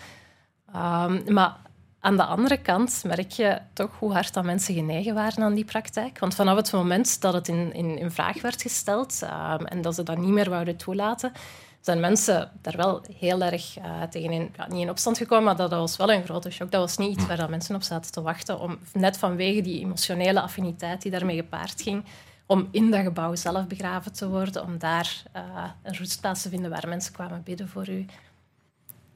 Ehm, 0.73 1.33
maar 1.33 1.57
aan 2.01 2.17
de 2.17 2.25
andere 2.25 2.57
kant 2.57 3.03
merk 3.07 3.31
je 3.31 3.59
toch 3.73 3.91
hoe 3.99 4.13
hard 4.13 4.35
dat 4.35 4.45
mensen 4.45 4.75
genegen 4.75 5.15
waren 5.15 5.43
aan 5.43 5.55
die 5.55 5.65
praktijk. 5.65 6.19
Want 6.19 6.35
vanaf 6.35 6.57
het 6.57 6.73
moment 6.73 7.21
dat 7.21 7.33
het 7.33 7.49
in, 7.49 7.73
in, 7.73 7.99
in 7.99 8.11
vraag 8.11 8.43
werd 8.43 8.63
gesteld 8.63 9.21
um, 9.23 9.67
en 9.67 9.83
dat 9.83 9.95
ze 9.95 10.03
dat 10.03 10.19
niet 10.19 10.31
meer 10.31 10.51
wouden 10.51 10.77
toelaten, 10.77 11.33
zijn 11.81 12.01
mensen 12.01 12.51
daar 12.63 12.77
wel 12.77 13.05
heel 13.19 13.43
erg 13.43 13.77
tegenin, 14.11 14.53
ja, 14.57 14.67
niet 14.69 14.81
in 14.81 14.91
opstand 14.91 15.19
gekomen, 15.19 15.45
maar 15.45 15.57
dat, 15.57 15.71
was 15.71 15.97
wel 15.97 16.13
een 16.13 16.25
grote 16.25 16.51
shock. 16.51 16.71
Dat 16.71 16.81
was 16.81 16.97
niet 16.97 17.17
iets 17.17 17.27
waar 17.27 17.37
dat 17.37 17.49
mensen 17.49 17.75
op 17.75 17.83
zaten 17.83 18.13
te 18.13 18.23
wachten, 18.23 18.61
om, 18.61 18.79
net 18.93 19.19
vanwege 19.19 19.61
die 19.61 19.81
emotionele 19.81 20.41
affiniteit 20.41 21.03
die 21.03 21.11
daarmee 21.11 21.37
gepaard 21.37 21.83
ging, 21.83 22.05
om 22.47 22.69
in 22.71 22.91
dat 22.91 23.03
gebouw 23.03 23.35
zelf 23.35 23.67
begraven 23.67 24.13
te 24.13 24.29
worden, 24.29 24.63
om 24.63 24.79
daar 24.79 25.23
uh, 25.37 25.43
een 25.83 25.95
rustplaats 25.95 26.43
te 26.43 26.49
vinden 26.49 26.71
waar 26.71 26.89
mensen 26.89 27.13
kwamen 27.13 27.43
bidden 27.43 27.69
voor 27.69 27.89
u. 27.89 28.07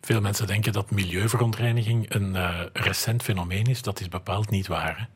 Veel 0.05 0.21
mensen 0.21 0.47
denken 0.47 0.73
dat 0.73 0.91
milieuverontreiniging 0.91 2.15
een 2.15 2.35
uh, 2.35 2.61
recent 2.73 3.23
fenomeen 3.23 3.65
is. 3.65 3.83
Dat 3.83 4.01
is 4.01 4.09
bepaald 4.09 4.51
niet 4.51 4.67
waar. 4.67 5.09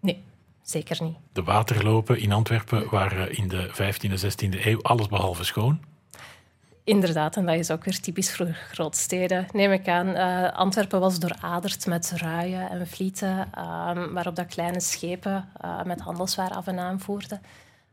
Nee, 0.00 0.24
zeker 0.62 1.02
niet. 1.02 1.16
De 1.32 1.42
waterlopen 1.42 2.18
in 2.20 2.32
Antwerpen 2.32 2.90
waren 2.90 3.36
in 3.36 3.48
de 3.48 3.68
15e, 3.68 4.20
16e 4.24 4.66
eeuw 4.66 4.82
allesbehalve 4.82 5.44
schoon. 5.44 5.80
Inderdaad, 6.84 7.36
en 7.36 7.46
dat 7.46 7.54
is 7.54 7.70
ook 7.70 7.84
weer 7.84 8.00
typisch 8.00 8.36
voor 8.36 8.46
grootsteden, 8.46 9.46
neem 9.52 9.72
ik 9.72 9.88
aan. 9.88 10.08
Uh, 10.08 10.52
Antwerpen 10.52 11.00
was 11.00 11.18
dooraderd 11.18 11.86
met 11.86 12.12
ruien 12.16 12.70
en 12.70 12.86
vlieten, 12.86 13.50
uh, 13.58 13.92
waarop 14.12 14.36
dat 14.36 14.46
kleine 14.46 14.80
schepen 14.80 15.48
uh, 15.64 15.82
met 15.82 16.00
handelswaar 16.00 16.50
af 16.50 16.66
en 16.66 16.78
aan 16.78 17.00
voerden. 17.00 17.40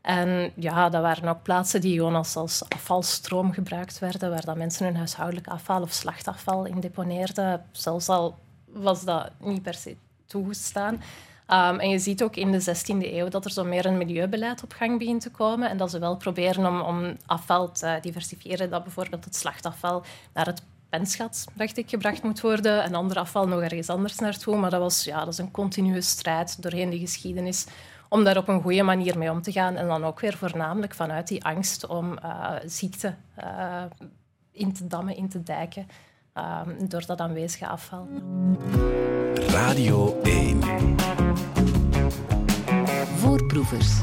En 0.06 0.52
ja, 0.54 0.88
dat 0.88 1.02
waren 1.02 1.28
ook 1.28 1.42
plaatsen 1.42 1.80
die 1.80 1.96
gewoon 1.96 2.14
als, 2.14 2.36
als 2.36 2.62
afvalstroom 2.68 3.52
gebruikt 3.52 3.98
werden, 3.98 4.30
waar 4.30 4.44
dat 4.44 4.56
mensen 4.56 4.86
hun 4.86 4.96
huishoudelijk 4.96 5.48
afval 5.48 5.82
of 5.82 5.92
slachtafval 5.92 6.64
in 6.64 6.80
deponeerden. 6.80 7.64
Zelfs 7.72 8.08
al 8.08 8.38
was 8.66 9.04
dat 9.04 9.30
niet 9.38 9.62
per 9.62 9.74
se 9.74 9.96
toegestaan. 10.26 10.94
Um, 10.94 11.80
en 11.80 11.88
je 11.88 11.98
ziet 11.98 12.22
ook 12.22 12.36
in 12.36 12.52
de 12.52 12.60
16e 12.60 13.12
eeuw 13.12 13.28
dat 13.28 13.44
er 13.44 13.50
zo 13.50 13.64
meer 13.64 13.86
een 13.86 13.98
milieubeleid 13.98 14.62
op 14.62 14.72
gang 14.72 14.98
begint 14.98 15.20
te 15.20 15.30
komen 15.30 15.70
en 15.70 15.76
dat 15.76 15.90
ze 15.90 15.98
wel 15.98 16.16
proberen 16.16 16.66
om, 16.66 16.80
om 16.80 17.16
afval 17.26 17.72
te 17.72 17.98
diversifiëren, 18.00 18.70
dat 18.70 18.82
bijvoorbeeld 18.82 19.24
het 19.24 19.36
slachtafval 19.36 20.02
naar 20.34 20.46
het 20.46 20.62
penschat, 20.88 21.44
dacht 21.52 21.76
ik, 21.76 21.88
gebracht 21.88 22.22
moet 22.22 22.40
worden 22.40 22.82
en 22.82 22.94
ander 22.94 23.18
afval 23.18 23.48
nog 23.48 23.60
ergens 23.60 23.88
anders 23.88 24.18
naartoe. 24.18 24.56
Maar 24.56 24.70
dat, 24.70 24.80
was, 24.80 25.04
ja, 25.04 25.18
dat 25.18 25.32
is 25.32 25.38
een 25.38 25.50
continue 25.50 26.00
strijd 26.00 26.62
doorheen 26.62 26.90
de 26.90 26.98
geschiedenis 26.98 27.66
om 28.08 28.24
daar 28.24 28.36
op 28.36 28.48
een 28.48 28.62
goede 28.62 28.82
manier 28.82 29.18
mee 29.18 29.30
om 29.30 29.42
te 29.42 29.52
gaan. 29.52 29.76
En 29.76 29.86
dan 29.86 30.04
ook 30.04 30.20
weer 30.20 30.36
voornamelijk 30.36 30.94
vanuit 30.94 31.28
die 31.28 31.44
angst 31.44 31.86
om 31.86 32.18
uh, 32.24 32.50
ziekte 32.64 33.14
uh, 33.44 33.82
in 34.52 34.72
te 34.72 34.86
dammen, 34.86 35.16
in 35.16 35.28
te 35.28 35.42
dijken, 35.42 35.86
uh, 36.34 36.60
door 36.88 37.06
dat 37.06 37.20
aanwezige 37.20 37.66
afval. 37.66 38.08
Radio 39.48 40.20
1 40.22 40.62
Voorproevers. 43.16 44.00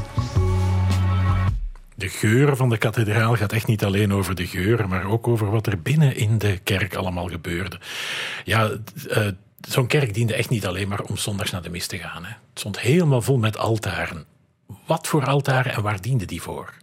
De 1.94 2.08
geur 2.08 2.56
van 2.56 2.68
de 2.68 2.78
kathedraal 2.78 3.36
gaat 3.36 3.52
echt 3.52 3.66
niet 3.66 3.84
alleen 3.84 4.12
over 4.12 4.34
de 4.34 4.46
geur, 4.46 4.88
maar 4.88 5.04
ook 5.04 5.28
over 5.28 5.50
wat 5.50 5.66
er 5.66 5.82
binnen 5.82 6.16
in 6.16 6.38
de 6.38 6.58
kerk 6.58 6.94
allemaal 6.94 7.28
gebeurde. 7.28 7.78
Ja, 8.44 8.70
zo'n 9.68 9.86
kerk 9.86 10.14
diende 10.14 10.34
echt 10.34 10.50
niet 10.50 10.66
alleen 10.66 10.88
maar 10.88 11.02
om 11.02 11.16
zondags 11.16 11.50
naar 11.50 11.62
de 11.62 11.70
mis 11.70 11.86
te 11.86 11.98
gaan. 11.98 12.24
Hè. 12.24 12.30
Het 12.30 12.58
stond 12.58 12.80
helemaal 12.80 13.22
vol 13.22 13.38
met 13.38 13.58
altaren. 13.58 14.24
Wat 14.86 15.06
voor 15.06 15.26
altaren 15.26 15.74
en 15.74 15.82
waar 15.82 16.00
dienden 16.00 16.26
die 16.26 16.42
voor? 16.42 16.74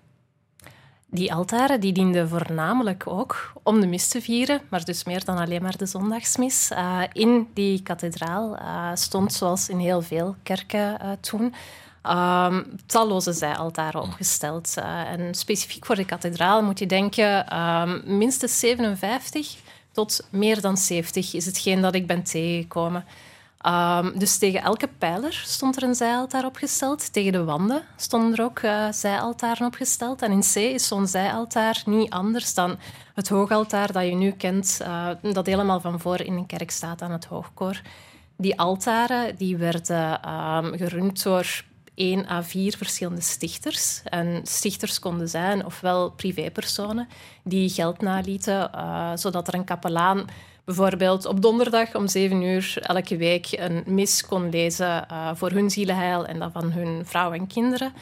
Die 1.13 1.33
altaren 1.33 1.79
die 1.79 1.93
dienden 1.93 2.29
voornamelijk 2.29 3.07
ook 3.07 3.53
om 3.63 3.81
de 3.81 3.88
mis 3.88 4.07
te 4.07 4.21
vieren, 4.21 4.61
maar 4.69 4.85
dus 4.85 5.03
meer 5.03 5.25
dan 5.25 5.38
alleen 5.38 5.61
maar 5.61 5.77
de 5.77 5.85
zondagsmis. 5.85 6.71
Uh, 6.71 7.01
in 7.13 7.47
die 7.53 7.81
kathedraal 7.81 8.57
uh, 8.57 8.89
stond, 8.93 9.33
zoals 9.33 9.69
in 9.69 9.79
heel 9.79 10.01
veel 10.01 10.35
kerken 10.43 10.97
uh, 11.01 11.11
toen, 11.19 11.53
um, 12.09 12.65
talloze 12.85 13.33
zijaltaren 13.33 14.01
opgesteld. 14.01 14.73
en 14.77 15.35
specifiek 15.35 15.85
voor 15.85 15.95
de 15.95 16.05
kathedraal 16.05 16.63
moet 16.63 16.79
je 16.79 16.85
denken 16.85 17.57
um, 17.59 18.01
minstens 18.17 18.59
57 18.59 19.55
tot 19.91 20.27
meer 20.29 20.62
dan 20.62 20.77
70 20.77 21.33
is 21.33 21.45
hetgeen 21.45 21.81
dat 21.81 21.95
ik 21.95 22.07
ben 22.07 22.24
tegengekomen. 22.24 23.05
Um, 23.65 24.19
dus 24.19 24.38
tegen 24.38 24.62
elke 24.62 24.89
pijler 24.98 25.41
stond 25.45 25.75
er 25.75 25.83
een 25.83 25.95
zijaltaar 25.95 26.45
opgesteld. 26.45 27.13
Tegen 27.13 27.31
de 27.31 27.43
wanden 27.43 27.83
stonden 27.95 28.33
er 28.33 28.43
ook 28.43 28.62
uh, 28.62 28.91
zijaltaren 28.91 29.67
opgesteld. 29.67 30.21
En 30.21 30.31
in 30.31 30.41
C 30.53 30.55
is 30.55 30.88
zo'n 30.88 31.07
zijaltaar 31.07 31.81
niet 31.86 32.10
anders 32.10 32.53
dan 32.53 32.77
het 33.13 33.29
hoogaltaar 33.29 33.91
dat 33.91 34.05
je 34.05 34.15
nu 34.15 34.31
kent, 34.31 34.79
uh, 34.81 35.07
dat 35.33 35.45
helemaal 35.45 35.79
van 35.79 36.00
voor 36.00 36.21
in 36.21 36.33
een 36.33 36.45
kerk 36.45 36.71
staat 36.71 37.01
aan 37.01 37.12
het 37.12 37.25
hoogkoor. 37.25 37.81
Die 38.38 38.60
altaren 38.60 39.36
die 39.36 39.57
werden 39.57 40.29
um, 40.29 40.77
gerund 40.77 41.24
door 41.24 41.63
één 42.01 42.25
à 42.29 42.43
vier 42.43 42.77
verschillende 42.77 43.22
stichters. 43.22 44.01
En 44.03 44.41
stichters 44.43 45.00
konden 45.00 45.29
zijn 45.29 45.65
ofwel 45.65 46.12
privépersonen 46.12 47.08
die 47.43 47.70
geld 47.70 48.01
nalieten, 48.01 48.72
uh, 48.75 49.12
zodat 49.15 49.48
er 49.48 49.53
een 49.53 49.63
kapelaan 49.63 50.25
bijvoorbeeld 50.65 51.25
op 51.25 51.41
donderdag 51.41 51.96
om 51.96 52.08
zeven 52.08 52.41
uur 52.41 52.77
elke 52.81 53.17
week 53.17 53.48
een 53.51 53.84
mis 53.86 54.25
kon 54.25 54.50
lezen 54.50 55.05
uh, 55.12 55.29
voor 55.34 55.51
hun 55.51 55.70
zielenheil 55.70 56.25
en 56.25 56.39
dat 56.39 56.51
van 56.51 56.72
hun 56.72 57.05
vrouw 57.05 57.31
en 57.31 57.48
kinderen. 57.48 57.93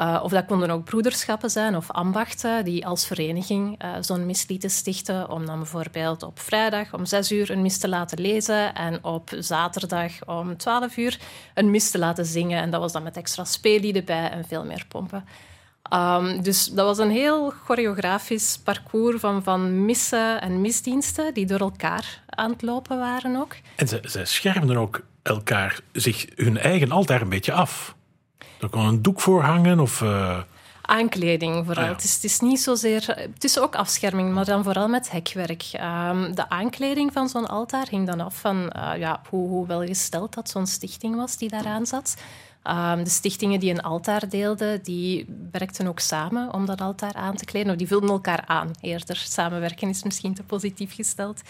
Uh, 0.00 0.20
of 0.22 0.30
dat 0.30 0.46
konden 0.46 0.70
ook 0.70 0.84
broederschappen 0.84 1.50
zijn 1.50 1.76
of 1.76 1.90
ambachten 1.90 2.64
die 2.64 2.86
als 2.86 3.06
vereniging 3.06 3.84
uh, 3.84 3.90
zo'n 4.00 4.26
mis 4.26 4.48
lieten 4.48 4.70
stichten. 4.70 5.30
Om 5.30 5.46
dan 5.46 5.58
bijvoorbeeld 5.58 6.22
op 6.22 6.38
vrijdag 6.38 6.94
om 6.94 7.06
zes 7.06 7.32
uur 7.32 7.50
een 7.50 7.62
mis 7.62 7.78
te 7.78 7.88
laten 7.88 8.20
lezen 8.20 8.74
en 8.74 9.04
op 9.04 9.30
zaterdag 9.38 10.12
om 10.26 10.56
twaalf 10.56 10.96
uur 10.96 11.18
een 11.54 11.70
mis 11.70 11.90
te 11.90 11.98
laten 11.98 12.26
zingen. 12.26 12.62
En 12.62 12.70
dat 12.70 12.80
was 12.80 12.92
dan 12.92 13.02
met 13.02 13.16
extra 13.16 13.44
speellieden 13.44 14.04
bij 14.04 14.30
en 14.30 14.44
veel 14.44 14.64
meer 14.64 14.84
pompen. 14.88 15.24
Um, 15.92 16.42
dus 16.42 16.64
dat 16.64 16.86
was 16.86 16.98
een 16.98 17.10
heel 17.10 17.50
choreografisch 17.50 18.58
parcours 18.64 19.20
van, 19.20 19.42
van 19.42 19.84
missen 19.84 20.40
en 20.40 20.60
misdiensten 20.60 21.34
die 21.34 21.46
door 21.46 21.58
elkaar 21.58 22.22
aan 22.26 22.50
het 22.50 22.62
lopen 22.62 22.98
waren 22.98 23.36
ook. 23.36 23.56
En 23.76 23.88
ze, 23.88 24.00
ze 24.04 24.24
schermden 24.24 24.76
ook 24.76 25.00
elkaar 25.22 25.80
zich 25.92 26.26
hun 26.34 26.58
eigen 26.58 26.90
altaar 26.90 27.20
een 27.20 27.28
beetje 27.28 27.52
af. 27.52 27.94
Er 28.62 28.68
kon 28.68 28.84
een 28.84 29.02
doek 29.02 29.20
voor 29.20 29.42
hangen 29.42 29.80
of... 29.80 30.00
Uh... 30.00 30.38
Aankleding 30.82 31.66
vooral. 31.66 31.84
Ah, 31.84 31.88
ja. 31.88 31.94
het, 31.94 32.04
is, 32.04 32.14
het, 32.14 32.24
is, 32.24 32.40
niet 32.40 32.60
zozeer... 32.60 33.06
Het 33.34 33.44
is 33.44 33.58
ook 33.58 33.76
afscherming, 33.76 34.32
maar 34.32 34.44
dan 34.44 34.64
vooral 34.64 34.88
met 34.88 35.10
hekwerk. 35.10 35.70
Um, 35.74 36.34
de 36.34 36.48
aankleding 36.48 37.12
van 37.12 37.28
zo'n 37.28 37.48
altaar 37.48 37.86
hing 37.90 38.06
dan 38.06 38.20
af 38.20 38.40
van 38.40 38.72
uh, 38.76 38.92
ja, 38.98 39.20
hoe, 39.28 39.48
hoe 39.48 39.66
welgesteld 39.66 40.34
dat 40.34 40.50
zo'n 40.50 40.66
stichting 40.66 41.16
was 41.16 41.36
die 41.36 41.48
daaraan 41.48 41.86
zat. 41.86 42.16
Um, 42.66 43.04
de 43.04 43.10
stichtingen 43.10 43.60
die 43.60 43.70
een 43.70 43.82
altaar 43.82 44.28
deelden, 44.28 44.82
die 44.82 45.26
werkten 45.52 45.86
ook 45.86 46.00
samen 46.00 46.54
om 46.54 46.66
dat 46.66 46.80
altaar 46.80 47.14
aan 47.14 47.36
te 47.36 47.44
kleden. 47.44 47.72
Of 47.72 47.78
die 47.78 47.86
vulden 47.86 48.10
elkaar 48.10 48.44
aan 48.46 48.70
eerder. 48.80 49.16
Samenwerken 49.16 49.88
is 49.88 50.02
misschien 50.02 50.34
te 50.34 50.42
positief 50.42 50.94
gesteld. 50.94 51.40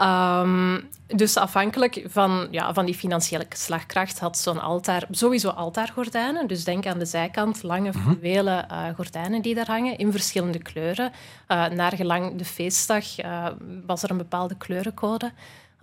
Um, 0.00 0.88
dus 1.06 1.36
afhankelijk 1.36 2.04
van, 2.06 2.48
ja, 2.50 2.74
van 2.74 2.84
die 2.84 2.94
financiële 2.94 3.46
slagkracht 3.48 4.18
had 4.18 4.38
zo'n 4.38 4.60
altaar 4.60 5.06
sowieso 5.10 5.48
altaargordijnen. 5.48 6.46
Dus 6.46 6.64
denk 6.64 6.86
aan 6.86 6.98
de 6.98 7.04
zijkant 7.04 7.62
lange 7.62 7.90
mhm. 7.90 7.98
fluwelen 7.98 8.66
uh, 8.70 8.88
gordijnen 8.94 9.42
die 9.42 9.54
daar 9.54 9.66
hangen 9.66 9.98
in 9.98 10.10
verschillende 10.10 10.58
kleuren. 10.58 11.12
Uh, 11.48 11.66
naar 11.66 11.92
gelang 11.92 12.36
de 12.36 12.44
feestdag 12.44 13.24
uh, 13.24 13.46
was 13.86 14.02
er 14.02 14.10
een 14.10 14.16
bepaalde 14.16 14.56
kleurencode 14.56 15.32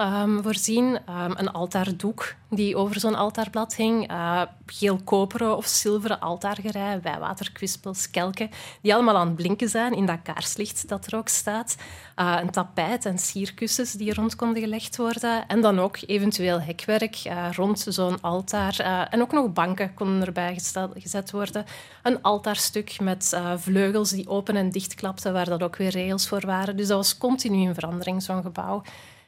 um, 0.01 0.43
voorzien. 0.43 0.85
Um, 0.85 1.33
een 1.35 1.51
altaardoek 1.51 2.35
die 2.49 2.75
over 2.75 2.99
zo'n 2.99 3.15
altaarblad 3.15 3.75
hing. 3.75 4.11
Uh, 4.11 4.41
geel-koperen 4.65 5.57
of 5.57 5.65
zilveren 5.65 6.19
altaargerei, 6.19 6.99
wijwaterkwispels, 6.99 8.09
kelken, 8.09 8.49
die 8.81 8.93
allemaal 8.93 9.17
aan 9.17 9.27
het 9.27 9.35
blinken 9.35 9.69
zijn 9.69 9.93
in 9.93 10.05
dat 10.05 10.21
kaarslicht 10.23 10.87
dat 10.89 11.05
er 11.05 11.17
ook 11.17 11.27
staat. 11.27 11.75
Uh, 12.15 12.37
een 12.41 12.49
tapijt 12.49 13.05
en 13.05 13.17
sierkussens 13.17 13.91
die 13.91 14.13
rond 14.13 14.35
konden 14.35 14.61
gelegd 14.61 14.97
worden. 14.97 15.47
En 15.47 15.61
dan 15.61 15.79
ook 15.79 15.97
eventueel 16.05 16.61
hekwerk 16.61 17.21
uh, 17.25 17.51
rond 17.51 17.85
zo'n 17.87 18.21
altaar. 18.21 19.07
en 19.09 19.21
ook 19.21 19.31
nog 19.31 19.53
banken 19.53 19.93
konden 19.93 20.25
erbij 20.25 20.59
gezet 20.93 21.31
worden. 21.31 21.65
Een 22.03 22.21
altaarstuk 22.21 22.99
met 22.99 23.41
vleugels 23.55 24.09
die 24.09 24.29
open 24.29 24.55
en 24.55 24.69
dicht 24.69 24.95
klapten, 24.95 25.33
waar 25.33 25.45
dat 25.45 25.63
ook 25.63 25.75
weer 25.75 25.89
regels 25.89 26.27
voor 26.27 26.45
waren. 26.45 26.77
Dus 26.77 26.87
dat 26.87 26.97
was 26.97 27.17
continu 27.17 27.61
in 27.61 27.73
verandering, 27.73 28.23
zo'n 28.23 28.41
gebouw. 28.41 28.81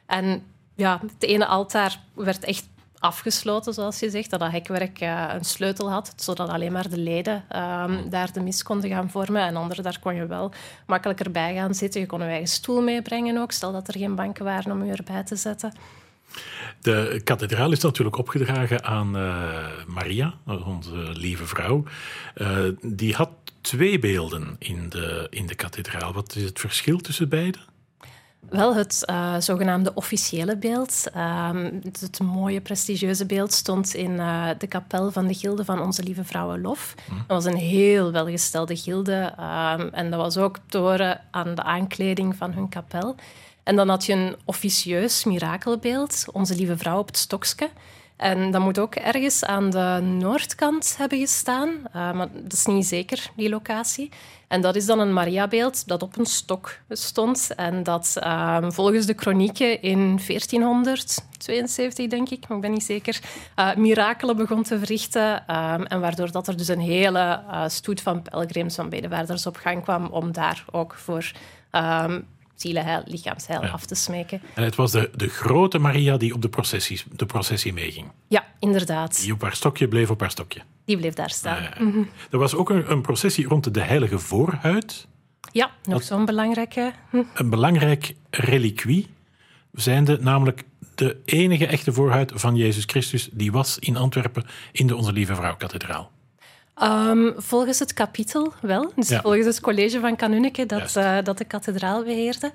En 0.06 0.42
ja, 0.74 1.00
het 1.00 1.22
ene 1.22 1.46
altaar 1.46 2.00
werd 2.14 2.44
echt 2.44 2.68
afgesloten, 2.98 3.74
zoals 3.74 3.98
je 3.98 4.10
zegt. 4.10 4.30
Dat 4.30 4.40
dat 4.40 4.50
hekwerk 4.50 5.00
uh, 5.00 5.32
een 5.34 5.44
sleutel 5.44 5.90
had, 5.90 6.12
zodat 6.16 6.48
alleen 6.48 6.72
maar 6.72 6.88
de 6.88 6.98
leden 6.98 7.34
um, 7.34 8.10
daar 8.10 8.32
de 8.32 8.40
mis 8.40 8.62
konden 8.62 8.90
gaan 8.90 9.10
vormen. 9.10 9.42
En 9.42 9.56
anderen, 9.56 9.84
daar 9.84 9.98
kon 10.00 10.14
je 10.14 10.26
wel 10.26 10.52
makkelijker 10.86 11.30
bij 11.30 11.54
gaan 11.54 11.74
zitten. 11.74 12.00
Je 12.00 12.06
kon 12.06 12.18
je 12.18 12.24
eigen 12.24 12.48
stoel 12.48 12.82
meebrengen 12.82 13.38
ook, 13.38 13.52
stel 13.52 13.72
dat 13.72 13.88
er 13.88 13.98
geen 13.98 14.14
banken 14.14 14.44
waren 14.44 14.72
om 14.72 14.84
je 14.84 14.92
erbij 14.92 15.24
te 15.24 15.36
zetten. 15.36 15.72
De 16.80 17.20
kathedraal 17.24 17.72
is 17.72 17.80
natuurlijk 17.80 18.16
opgedragen 18.16 18.84
aan 18.84 19.16
uh, 19.16 19.66
Maria, 19.86 20.34
onze 20.46 20.94
lieve 20.94 21.46
vrouw. 21.46 21.84
Uh, 22.34 22.58
die 22.82 23.14
had 23.14 23.30
twee 23.60 23.98
beelden 23.98 24.56
in 24.58 24.88
de, 24.88 25.26
in 25.30 25.46
de 25.46 25.54
kathedraal. 25.54 26.12
Wat 26.12 26.36
is 26.36 26.42
het 26.42 26.60
verschil 26.60 26.98
tussen 26.98 27.28
beide? 27.28 27.58
Wel, 28.48 28.74
het 28.74 29.02
uh, 29.10 29.34
zogenaamde 29.38 29.94
officiële 29.94 30.56
beeld, 30.56 31.04
um, 31.16 31.80
het 31.82 32.20
mooie, 32.20 32.60
prestigieuze 32.60 33.26
beeld, 33.26 33.52
stond 33.52 33.94
in 33.94 34.10
uh, 34.10 34.48
de 34.58 34.66
kapel 34.66 35.10
van 35.10 35.26
de 35.26 35.34
Gilde 35.34 35.64
van 35.64 35.80
Onze 35.80 36.02
Lieve 36.02 36.24
Vrouwenlof. 36.24 36.94
Mm. 37.10 37.16
Dat 37.16 37.42
was 37.42 37.52
een 37.52 37.58
heel 37.58 38.12
welgestelde 38.12 38.76
gilde 38.76 39.32
um, 39.38 39.88
en 39.88 40.10
dat 40.10 40.20
was 40.20 40.36
ook 40.36 40.56
te 40.66 40.78
horen 40.78 41.20
aan 41.30 41.54
de 41.54 41.62
aankleding 41.62 42.36
van 42.36 42.52
hun 42.52 42.68
kapel. 42.68 43.14
En 43.62 43.76
dan 43.76 43.88
had 43.88 44.04
je 44.04 44.12
een 44.12 44.36
officieus 44.44 45.24
mirakelbeeld, 45.24 46.24
Onze 46.32 46.54
Lieve 46.54 46.76
Vrouw 46.76 46.98
op 46.98 47.06
het 47.06 47.16
stokske. 47.16 47.70
En 48.16 48.50
dat 48.50 48.60
moet 48.60 48.78
ook 48.78 48.94
ergens 48.94 49.44
aan 49.44 49.70
de 49.70 50.00
noordkant 50.02 50.94
hebben 50.98 51.18
gestaan, 51.18 51.68
uh, 51.68 52.12
maar 52.12 52.28
dat 52.32 52.52
is 52.52 52.66
niet 52.66 52.86
zeker, 52.86 53.30
die 53.36 53.48
locatie. 53.48 54.10
En 54.48 54.60
dat 54.60 54.76
is 54.76 54.86
dan 54.86 54.98
een 54.98 55.12
Mariabeeld 55.12 55.88
dat 55.88 56.02
op 56.02 56.18
een 56.18 56.26
stok 56.26 56.78
stond 56.88 57.54
en 57.56 57.82
dat 57.82 58.16
um, 58.26 58.72
volgens 58.72 59.06
de 59.06 59.14
kronieken 59.14 59.82
in 59.82 60.20
1472, 60.26 62.06
denk 62.06 62.30
ik, 62.30 62.48
maar 62.48 62.56
ik 62.56 62.62
ben 62.62 62.72
niet 62.72 62.84
zeker, 62.84 63.20
uh, 63.56 63.74
mirakelen 63.74 64.36
begon 64.36 64.62
te 64.62 64.78
verrichten. 64.78 65.32
Um, 65.32 65.86
en 65.86 66.00
waardoor 66.00 66.30
dat 66.30 66.48
er 66.48 66.56
dus 66.56 66.68
een 66.68 66.80
hele 66.80 67.42
uh, 67.48 67.68
stoet 67.68 68.00
van 68.00 68.22
pelgrims, 68.22 68.74
van 68.74 68.88
bedevaarders 68.88 69.46
op 69.46 69.56
gang 69.56 69.82
kwam 69.82 70.06
om 70.06 70.32
daar 70.32 70.64
ook 70.70 70.94
voor 70.94 71.32
um, 71.72 72.26
zielenheil, 72.54 73.02
lichaamsheil 73.06 73.62
ja. 73.62 73.68
af 73.68 73.86
te 73.86 73.94
smeken. 73.94 74.42
En 74.54 74.62
het 74.62 74.74
was 74.74 74.90
de, 74.90 75.10
de 75.16 75.28
grote 75.28 75.78
Maria 75.78 76.16
die 76.16 76.34
op 76.34 76.42
de 76.42 76.48
processie, 76.48 77.02
de 77.12 77.26
processie 77.26 77.72
meeging. 77.72 78.06
Ja, 78.28 78.44
inderdaad. 78.58 79.20
Die 79.20 79.32
op 79.32 79.42
haar 79.42 79.56
stokje 79.56 79.88
bleef 79.88 80.10
op 80.10 80.20
haar 80.20 80.30
stokje. 80.30 80.60
Die 80.84 80.96
bleef 80.96 81.14
daar 81.14 81.30
staan. 81.30 81.62
Ja. 81.62 81.72
Mm-hmm. 81.78 82.08
Er 82.30 82.38
was 82.38 82.54
ook 82.54 82.70
een, 82.70 82.90
een, 82.90 83.02
processie 83.02 83.46
rond 83.46 83.74
de 83.74 83.80
heilige 83.80 84.18
voorhuid. 84.18 85.06
Ja, 85.52 85.70
nog 85.82 86.02
zo'n 86.02 86.24
belangrijke... 86.24 86.92
Hm. 87.10 87.22
Een 87.34 87.50
belangrijk 87.50 88.14
reliquie, 88.30 89.06
zijnde 89.72 90.18
namelijk 90.20 90.64
de 90.94 91.16
enige 91.24 91.66
echte 91.66 91.92
voorhuid 91.92 92.32
van 92.34 92.56
Jezus 92.56 92.84
Christus, 92.84 93.28
die 93.32 93.52
was 93.52 93.78
in 93.78 93.96
Antwerpen 93.96 94.44
in 94.72 94.86
de 94.86 94.96
Onze 94.96 95.12
Lieve 95.12 95.34
Vrouw 95.34 95.56
kathedraal. 95.56 96.10
Um, 96.82 97.34
volgens 97.36 97.78
het 97.78 97.92
kapitel 97.92 98.52
wel. 98.60 98.92
Dus 98.96 99.08
ja. 99.08 99.20
volgens 99.20 99.46
het 99.46 99.60
college 99.60 100.00
van 100.00 100.16
Kanunike 100.16 100.66
dat, 100.66 100.94
uh, 100.96 101.18
dat 101.22 101.38
de 101.38 101.44
kathedraal 101.44 102.04
beheerde. 102.04 102.52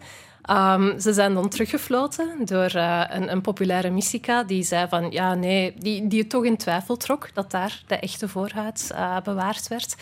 Um, 0.50 1.00
ze 1.00 1.14
zijn 1.14 1.34
dan 1.34 1.50
teruggefloten 1.50 2.46
door 2.46 2.76
uh, 2.76 3.04
een, 3.10 3.32
een, 3.32 3.42
populaire 3.42 3.90
mystica 3.90 4.44
die 4.44 4.64
zei 4.64 4.88
van 4.88 5.12
ja, 5.12 5.34
nee, 5.36 5.74
die, 5.78 6.08
die 6.08 6.20
het 6.20 6.30
toch 6.30 6.46
in 6.46 6.58
twijfel 6.58 6.98
trok 6.98 7.30
dat 7.34 7.52
daar 7.52 7.82
de 7.88 7.96
echte 7.96 8.28
voorhuid 8.28 8.90
uh, 8.92 9.18
bewaard 9.24 9.68
werd. 9.68 9.96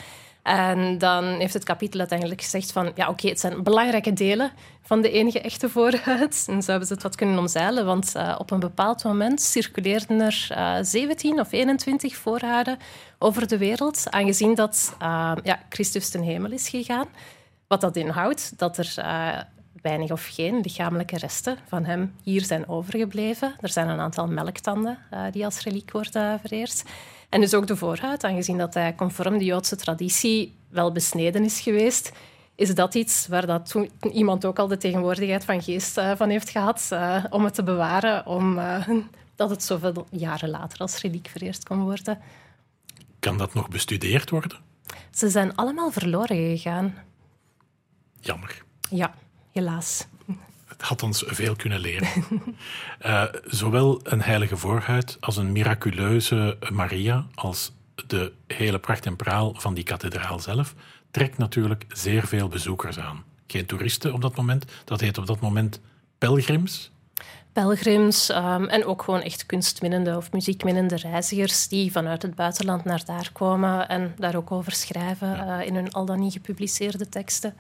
En 0.48 0.98
dan 0.98 1.24
heeft 1.24 1.54
het 1.54 1.64
kapitel 1.64 2.00
uiteindelijk 2.00 2.42
gezegd 2.42 2.72
van 2.72 2.92
ja, 2.96 3.10
oké, 3.10 3.28
het 3.28 3.40
zijn 3.40 3.64
belangrijke 3.64 4.14
delen 4.14 4.52
van 4.82 5.02
de 5.02 5.12
enige 5.12 5.42
echte 5.42 5.70
voorhuid. 5.70 6.46
En 6.50 6.62
zo 6.62 6.70
hebben 6.70 6.88
ze 6.88 6.94
het 6.94 7.04
wat 7.04 7.16
kunnen 7.16 7.40
omzeilen, 7.40 7.86
want 7.86 8.14
uh, 8.16 8.36
op 8.38 8.52
een 8.52 8.60
bepaald 8.60 9.04
moment 9.04 9.42
circuleerden 9.42 10.22
er 10.22 10.48
uh, 10.52 10.78
17 10.82 11.40
of 11.40 11.52
21 11.52 12.16
voorhuiden 12.16 12.78
over 13.20 13.48
de 13.48 13.58
wereld, 13.58 14.04
aangezien 14.10 14.56
dat 14.56 14.96
uh, 15.02 15.32
ja, 15.44 15.60
Christus 15.70 16.10
ten 16.10 16.22
hemel 16.22 16.52
is 16.52 16.70
gegaan. 16.70 17.08
Wat 17.68 17.82
dat 17.82 17.96
inhoudt, 17.96 18.54
dat 18.58 18.78
er 18.78 18.94
weinig 19.82 20.12
of 20.12 20.28
geen 20.32 20.60
lichamelijke 20.62 21.18
resten 21.18 21.58
van 21.68 21.86
hem 21.86 22.14
hier 22.24 22.46
zijn 22.46 22.68
overgebleven. 22.68 23.56
Er 23.60 23.70
zijn 23.70 23.90
een 23.90 24.00
aantal 24.00 24.28
melktanden 24.28 24.98
die 25.32 25.46
als 25.46 25.64
reliek 25.64 25.92
worden 25.92 26.40
vereerd. 26.40 26.84
En 27.30 27.42
dus 27.42 27.54
ook 27.54 27.68
de 27.68 27.76
voorhuid, 27.76 28.24
aangezien 28.24 28.58
dat 28.58 28.74
hij 28.74 28.96
conform 28.96 29.38
de 29.38 29.46
Joodse 29.46 29.76
traditie 29.76 30.56
wel 30.70 30.92
besneden 30.92 31.44
is 31.44 31.60
geweest, 31.60 32.12
is 32.56 32.76
dat 32.76 32.96
iets 32.96 33.28
waar 33.28 33.46
dat 33.46 33.70
toen 33.70 33.92
iemand 34.12 34.46
ook 34.46 34.60
al 34.60 34.68
de 34.68 34.78
tegenwoordigheid 34.78 35.46
van 35.46 35.62
geest 35.62 35.98
uh, 35.98 36.12
van 36.16 36.30
heeft 36.30 36.50
gehad 36.50 36.90
uh, 36.94 37.24
om 37.30 37.44
het 37.44 37.54
te 37.54 37.64
bewaren, 37.64 38.26
om, 38.26 38.58
uh, 38.58 38.90
dat 39.36 39.50
het 39.50 39.64
zoveel 39.64 40.08
jaren 40.12 40.50
later 40.50 40.80
als 40.80 41.02
reliek 41.02 41.28
vereerd 41.28 41.64
kon 41.64 41.84
worden. 41.84 42.20
Kan 43.20 43.38
dat 43.38 43.54
nog 43.54 43.70
bestudeerd 43.70 44.30
worden? 44.30 44.58
Ze 45.12 45.30
zijn 45.30 45.56
allemaal 45.56 45.92
verloren 45.92 46.58
gegaan. 46.58 46.96
Jammer. 48.20 48.64
Ja, 48.90 49.14
helaas. 49.52 50.08
Het 50.78 50.86
had 50.86 51.04
ons 51.04 51.24
veel 51.28 51.56
kunnen 51.56 51.80
leren. 51.80 52.08
uh, 53.06 53.24
zowel 53.46 54.00
een 54.04 54.22
heilige 54.22 54.58
voorhuid 54.58 55.18
als 55.20 55.38
een 55.38 55.52
miraculeuze 55.52 56.58
Maria, 56.72 57.26
als 57.36 57.72
de 58.08 58.32
hele 58.48 58.80
pracht 58.80 59.06
en 59.06 59.16
praal 59.16 59.54
van 59.58 59.74
die 59.74 59.84
kathedraal 59.84 60.40
zelf, 60.40 60.74
trekt 61.12 61.38
natuurlijk 61.38 61.86
zeer 61.88 62.28
veel 62.28 62.48
bezoekers 62.48 63.00
aan. 63.00 63.24
Geen 63.48 63.66
toeristen 63.66 64.14
op 64.14 64.22
dat 64.22 64.36
moment, 64.36 64.66
dat 64.86 65.02
heet 65.02 65.18
op 65.18 65.26
dat 65.26 65.40
moment 65.40 65.80
pelgrims. 66.18 66.92
Pelgrims 67.54 68.30
um, 68.30 68.66
en 68.66 68.86
ook 68.86 69.04
gewoon 69.04 69.22
echt 69.22 69.46
kunstminnende 69.46 70.18
of 70.18 70.32
muziekminnende 70.32 70.96
reizigers 70.96 71.68
die 71.68 71.92
vanuit 71.92 72.22
het 72.22 72.36
buitenland 72.36 72.84
naar 72.84 73.06
daar 73.06 73.30
komen 73.34 73.88
en 73.88 74.14
daar 74.18 74.36
ook 74.36 74.52
over 74.52 74.72
schrijven 74.72 75.28
ja. 75.28 75.60
uh, 75.60 75.68
in 75.68 75.76
hun 75.76 75.92
al 75.92 76.06
dan 76.06 76.20
niet 76.20 76.34
gepubliceerde 76.34 77.10
teksten 77.10 77.54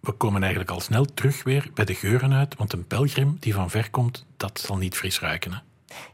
we 0.00 0.12
komen 0.12 0.40
eigenlijk 0.40 0.70
al 0.70 0.80
snel 0.80 1.04
terug 1.14 1.42
weer 1.42 1.70
bij 1.74 1.84
de 1.84 1.94
geuren 1.94 2.32
uit, 2.32 2.56
want 2.56 2.72
een 2.72 2.86
pelgrim 2.86 3.36
die 3.40 3.54
van 3.54 3.70
ver 3.70 3.90
komt, 3.90 4.26
dat 4.36 4.58
zal 4.58 4.76
niet 4.76 4.96
fris 4.96 5.20
ruiken. 5.20 5.52
Hè? 5.52 5.58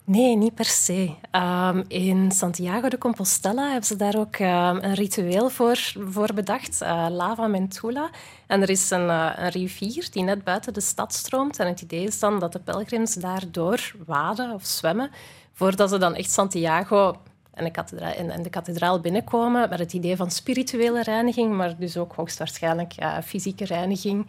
Nee, 0.04 0.36
niet 0.36 0.54
per 0.54 0.64
se. 0.64 1.14
Um, 1.32 1.84
in 1.88 2.32
Santiago 2.32 2.88
de 2.88 2.98
Compostela 2.98 3.62
hebben 3.64 3.84
ze 3.84 3.96
daar 3.96 4.16
ook 4.16 4.38
um, 4.38 4.48
een 4.48 4.94
ritueel 4.94 5.48
voor, 5.48 5.78
voor 6.08 6.34
bedacht, 6.34 6.82
uh, 6.82 7.06
Lava 7.10 7.46
Mentula. 7.46 8.10
En 8.46 8.62
er 8.62 8.70
is 8.70 8.90
een, 8.90 9.06
uh, 9.06 9.32
een, 9.36 9.48
rivier 9.48 10.08
die 10.10 10.22
net 10.22 10.44
buiten 10.44 10.72
de 10.72 10.80
stad 10.80 11.14
stroomt. 11.14 11.58
En 11.58 11.66
het 11.66 11.80
idee 11.80 12.04
is 12.04 12.18
dan 12.18 12.38
dat 12.38 12.52
de 12.52 12.60
pelgrims 12.60 13.14
daardoor 13.14 13.92
waden 14.06 14.50
of 14.50 14.64
zwemmen, 14.64 15.10
voordat 15.52 15.90
ze 15.90 15.98
dan 15.98 16.14
echt 16.14 16.30
Santiago 16.30 17.16
en 17.56 17.64
de, 17.64 17.70
kathedraal, 17.70 18.12
en, 18.12 18.42
de 18.42 18.50
kathedraal 18.50 19.00
binnenkomen 19.00 19.68
met 19.68 19.78
het 19.78 19.92
idee 19.92 20.16
van 20.16 20.30
spirituele 20.30 21.02
reiniging, 21.02 21.54
maar 21.54 21.76
dus 21.78 21.96
ook 21.96 22.12
hoogstwaarschijnlijk 22.12 22.94
fysieke 23.24 23.64
reiniging. 23.64 24.26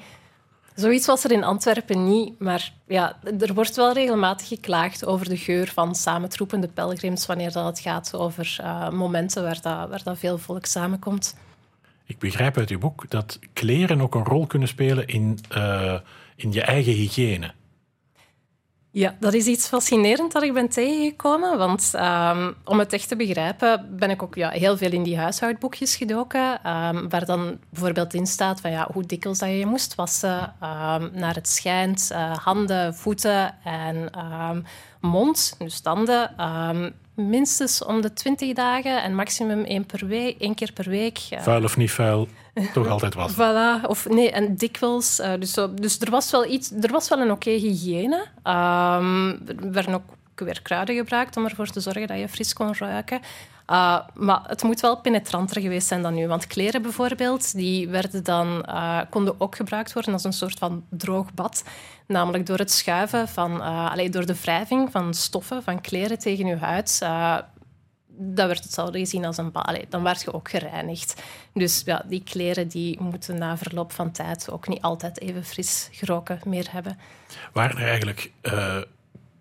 Zoiets 0.75 1.05
was 1.05 1.23
er 1.23 1.31
in 1.31 1.43
Antwerpen 1.43 2.09
niet, 2.09 2.39
maar 2.39 2.73
ja, 2.87 3.17
er 3.39 3.53
wordt 3.53 3.75
wel 3.75 3.93
regelmatig 3.93 4.47
geklaagd 4.47 5.05
over 5.05 5.29
de 5.29 5.37
geur 5.37 5.67
van 5.67 5.95
samentroepende 5.95 6.67
pelgrims 6.67 7.25
wanneer 7.25 7.51
dat 7.51 7.65
het 7.65 7.79
gaat 7.79 8.15
over 8.15 8.57
uh, 8.61 8.89
momenten 8.89 9.43
waar, 9.43 9.61
dat, 9.61 9.89
waar 9.89 10.03
dat 10.03 10.17
veel 10.17 10.37
volk 10.37 10.65
samenkomt. 10.65 11.35
Ik 12.05 12.19
begrijp 12.19 12.57
uit 12.57 12.69
uw 12.69 12.79
boek 12.79 13.09
dat 13.09 13.39
kleren 13.53 14.01
ook 14.01 14.15
een 14.15 14.23
rol 14.23 14.45
kunnen 14.45 14.67
spelen 14.67 15.07
in, 15.07 15.39
uh, 15.55 15.99
in 16.35 16.51
je 16.51 16.61
eigen 16.61 16.93
hygiëne. 16.93 17.53
Ja, 18.97 19.15
dat 19.19 19.33
is 19.33 19.45
iets 19.45 19.67
fascinerend 19.67 20.31
dat 20.31 20.43
ik 20.43 20.53
ben 20.53 20.69
tegengekomen. 20.69 21.57
Want 21.57 21.91
um, 21.95 22.55
om 22.65 22.79
het 22.79 22.93
echt 22.93 23.07
te 23.07 23.15
begrijpen, 23.15 23.97
ben 23.97 24.09
ik 24.09 24.23
ook 24.23 24.35
ja, 24.35 24.49
heel 24.49 24.77
veel 24.77 24.91
in 24.91 25.03
die 25.03 25.17
huishoudboekjes 25.17 25.95
gedoken. 25.95 26.51
Um, 26.71 27.09
waar 27.09 27.25
dan 27.25 27.59
bijvoorbeeld 27.69 28.13
in 28.13 28.25
staat 28.25 28.61
van 28.61 28.71
ja, 28.71 28.89
hoe 28.93 29.05
dikwijls 29.05 29.39
dat 29.39 29.49
je 29.49 29.65
moest 29.65 29.95
wassen. 29.95 30.39
Um, 30.41 31.09
naar 31.13 31.35
het 31.35 31.47
schijnt, 31.47 32.09
uh, 32.11 32.37
handen, 32.37 32.95
voeten 32.95 33.55
en 33.63 34.09
mond, 35.01 35.55
dus 35.57 35.79
tanden 35.79 36.33
minstens 37.17 37.83
om 37.83 38.01
de 38.01 38.13
20 38.13 38.53
dagen 38.53 39.03
en 39.03 39.15
maximum 39.15 39.63
één, 39.63 39.85
per 39.85 40.07
week, 40.07 40.39
één 40.39 40.55
keer 40.55 40.71
per 40.73 40.89
week. 40.89 41.19
Vuil 41.39 41.63
of 41.63 41.77
niet 41.77 41.91
vuil, 41.91 42.27
toch 42.73 42.87
altijd 42.87 43.13
was. 43.13 43.33
voilà, 43.41 43.87
of 43.87 44.09
nee, 44.09 44.31
en 44.31 44.55
dikwijls. 44.55 45.19
Uh, 45.19 45.33
dus, 45.39 45.57
dus 45.73 45.99
er 45.99 46.09
was 46.09 46.31
wel 46.31 46.45
iets, 46.45 46.71
er 46.81 46.91
was 46.91 47.09
wel 47.09 47.19
een 47.19 47.31
oké 47.31 47.49
okay 47.49 47.59
hygiëne. 47.59 48.25
Um, 48.43 49.29
er 49.47 49.71
werden 49.71 49.93
ook 49.93 50.03
weer 50.35 50.61
kruiden 50.61 50.95
gebruikt 50.95 51.37
om 51.37 51.45
ervoor 51.45 51.67
te 51.67 51.79
zorgen 51.79 52.07
dat 52.07 52.19
je 52.19 52.29
fris 52.29 52.53
kon 52.53 52.75
ruiken. 52.75 53.19
Uh, 53.71 53.99
maar 54.13 54.41
het 54.43 54.63
moet 54.63 54.79
wel 54.79 55.01
penetranter 55.01 55.61
geweest 55.61 55.87
zijn 55.87 56.01
dan 56.01 56.13
nu. 56.13 56.27
Want 56.27 56.47
kleren 56.47 56.81
bijvoorbeeld, 56.81 57.55
die 57.55 57.89
werden 57.89 58.23
dan, 58.23 58.65
uh, 58.67 59.01
konden 59.09 59.35
ook 59.37 59.55
gebruikt 59.55 59.93
worden 59.93 60.13
als 60.13 60.23
een 60.23 60.33
soort 60.33 60.57
van 60.57 60.85
droog 60.89 61.33
bad. 61.33 61.63
Namelijk 62.05 62.45
door 62.45 62.57
het 62.57 62.71
schuiven 62.71 63.27
van, 63.27 63.55
uh, 63.55 63.91
allee, 63.91 64.09
door 64.09 64.25
de 64.25 64.39
wrijving 64.41 64.91
van 64.91 65.13
stoffen, 65.13 65.63
van 65.63 65.81
kleren 65.81 66.19
tegen 66.19 66.45
je 66.45 66.55
huid. 66.55 66.99
dat 68.07 68.47
werd 68.47 68.63
hetzelfde 68.63 68.99
gezien 68.99 69.25
als 69.25 69.37
een 69.37 69.51
bad. 69.51 69.85
Dan 69.89 70.03
werd 70.03 70.21
je 70.21 70.33
ook 70.33 70.49
gereinigd. 70.49 71.21
Dus 71.53 71.81
ja, 71.85 72.03
die 72.05 72.23
kleren 72.23 72.67
die 72.67 73.01
moeten 73.01 73.37
na 73.37 73.57
verloop 73.57 73.91
van 73.91 74.11
tijd 74.11 74.51
ook 74.51 74.67
niet 74.67 74.81
altijd 74.81 75.21
even 75.21 75.45
fris 75.45 75.89
geroken 75.91 76.39
meer 76.45 76.67
hebben. 76.71 76.99
Waren 77.53 77.77
er 77.77 77.87
eigenlijk 77.87 78.31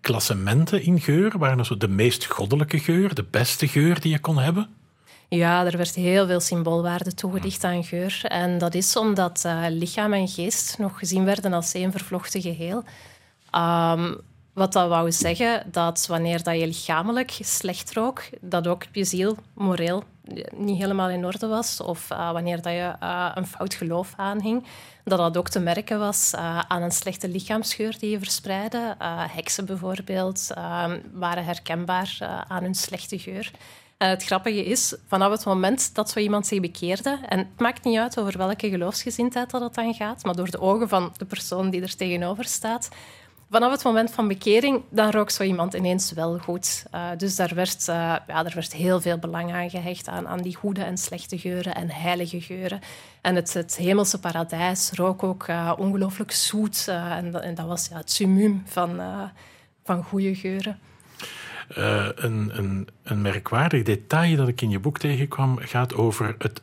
klassementen 0.07 0.83
in 0.83 0.99
geur? 0.99 1.37
Waren 1.37 1.65
zo 1.65 1.77
de 1.77 1.87
meest 1.87 2.25
goddelijke 2.25 2.79
geur, 2.79 3.15
de 3.15 3.25
beste 3.31 3.67
geur 3.67 3.99
die 4.01 4.11
je 4.11 4.19
kon 4.19 4.37
hebben? 4.37 4.67
Ja, 5.29 5.65
er 5.65 5.77
werd 5.77 5.95
heel 5.95 6.27
veel 6.27 6.39
symboolwaarde 6.39 7.13
toegedicht 7.13 7.63
aan 7.63 7.83
geur. 7.83 8.19
En 8.23 8.57
dat 8.57 8.73
is 8.73 8.95
omdat 8.95 9.43
uh, 9.45 9.65
lichaam 9.69 10.13
en 10.13 10.27
geest 10.27 10.77
nog 10.77 10.99
gezien 10.99 11.25
werden 11.25 11.53
als 11.53 11.73
één 11.73 11.91
vervlochten 11.91 12.41
geheel. 12.41 12.83
Um, 13.55 14.17
wat 14.57 14.73
dat 14.73 14.89
wou 14.89 15.11
zeggen 15.11 15.71
dat 15.71 16.05
wanneer 16.07 16.43
dat 16.43 16.59
je 16.59 16.65
lichamelijk 16.65 17.31
slecht 17.41 17.93
rook, 17.93 18.23
dat 18.41 18.67
ook 18.67 18.83
je 18.91 19.03
ziel 19.03 19.37
moreel 19.53 20.03
niet 20.55 20.77
helemaal 20.77 21.09
in 21.09 21.25
orde 21.25 21.47
was. 21.47 21.81
Of 21.81 22.11
uh, 22.11 22.31
wanneer 22.31 22.61
dat 22.61 22.73
je 22.73 22.93
uh, 23.03 23.31
een 23.35 23.47
fout 23.47 23.73
geloof 23.73 24.13
aanhing, 24.15 24.65
dat 25.03 25.17
dat 25.17 25.37
ook 25.37 25.49
te 25.49 25.59
merken 25.59 25.99
was 25.99 26.33
uh, 26.35 26.59
aan 26.67 26.81
een 26.81 26.91
slechte 26.91 27.29
lichaamsgeur 27.29 27.99
die 27.99 28.09
je 28.09 28.19
verspreidde. 28.19 28.95
heksen 29.31 29.65
bijvoorbeeld 29.65 30.47
waren 31.13 31.45
herkenbaar 31.45 32.17
aan 32.47 32.63
hun 32.63 32.75
slechte 32.75 33.19
geur. 33.19 33.51
Het 33.97 34.23
grappige 34.23 34.65
is, 34.65 34.95
vanaf 35.07 35.31
het 35.31 35.45
moment 35.45 35.95
dat 35.95 36.09
zo 36.09 36.19
iemand 36.19 36.47
zich 36.47 36.59
bekeerde, 36.59 37.19
en 37.29 37.37
het 37.37 37.59
maakt 37.59 37.83
niet 37.83 37.97
uit 37.97 38.19
over 38.19 38.37
welke 38.37 38.69
geloofsgezindheid 38.69 39.49
dat 39.49 39.61
het 39.61 39.73
dan 39.73 39.93
gaat, 39.93 40.23
maar 40.23 40.35
door 40.35 40.51
de 40.51 40.61
ogen 40.61 40.89
van 40.89 41.13
de 41.17 41.25
persoon 41.25 41.69
die 41.69 41.81
er 41.81 41.95
tegenover 41.95 42.45
staat, 42.45 42.89
vanaf 43.49 43.71
het 43.71 43.83
moment 43.83 44.11
van 44.11 44.27
bekering, 44.27 44.81
dan 44.89 45.11
rook 45.11 45.29
zo 45.29 45.43
iemand 45.43 45.73
ineens 45.73 46.11
wel 46.11 46.37
goed. 46.37 46.85
Uh, 46.95 47.09
dus 47.17 47.35
daar 47.35 47.55
werd, 47.55 47.87
uh, 47.87 47.95
ja, 48.27 48.45
er 48.45 48.51
werd 48.53 48.73
heel 48.73 49.01
veel 49.01 49.17
belang 49.17 49.53
aan 49.53 49.69
gehecht 49.69 50.07
aan, 50.07 50.27
aan 50.27 50.41
die 50.41 50.55
goede 50.55 50.83
en 50.83 50.97
slechte 50.97 51.37
geuren 51.37 51.75
en 51.75 51.89
heilige 51.89 52.41
geuren. 52.41 52.79
En 53.21 53.35
het, 53.35 53.53
het 53.53 53.75
hemelse 53.75 54.19
paradijs 54.19 54.91
rook 54.91 55.23
ook 55.23 55.47
uh, 55.47 55.73
ongelooflijk 55.77 56.31
zoet. 56.31 56.87
En, 56.87 57.41
en, 57.41 57.55
dat 57.55 57.65
was 57.65 57.87
ja, 57.87 57.97
het 57.97 58.11
summum 58.11 58.63
van, 58.65 59.01
van 59.83 60.03
goede 60.03 60.35
geuren. 60.35 60.79
een, 61.67 62.51
een, 62.57 62.87
een 63.03 63.21
merkwaardig 63.21 63.83
detail 63.83 64.35
dat 64.35 64.47
ik 64.47 64.61
in 64.61 64.69
je 64.69 64.79
boek 64.79 64.99
tegenkwam 64.99 65.57
gaat 65.59 65.93
over 65.93 66.35
het, 66.37 66.61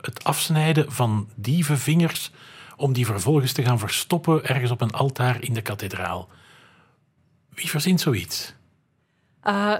het 0.00 0.24
afsnijden 0.24 0.92
van 0.92 1.28
dievenvingers 1.34 2.32
om 2.82 2.92
die 2.92 3.06
vervolgens 3.06 3.52
te 3.52 3.62
gaan 3.62 3.78
verstoppen 3.78 4.44
ergens 4.44 4.70
op 4.70 4.80
een 4.80 4.90
altaar 4.90 5.42
in 5.42 5.54
de 5.54 5.62
kathedraal. 5.62 6.28
Wie 7.54 7.68
verzint 7.68 8.00
zoiets? 8.00 8.54
Uh, 9.44 9.74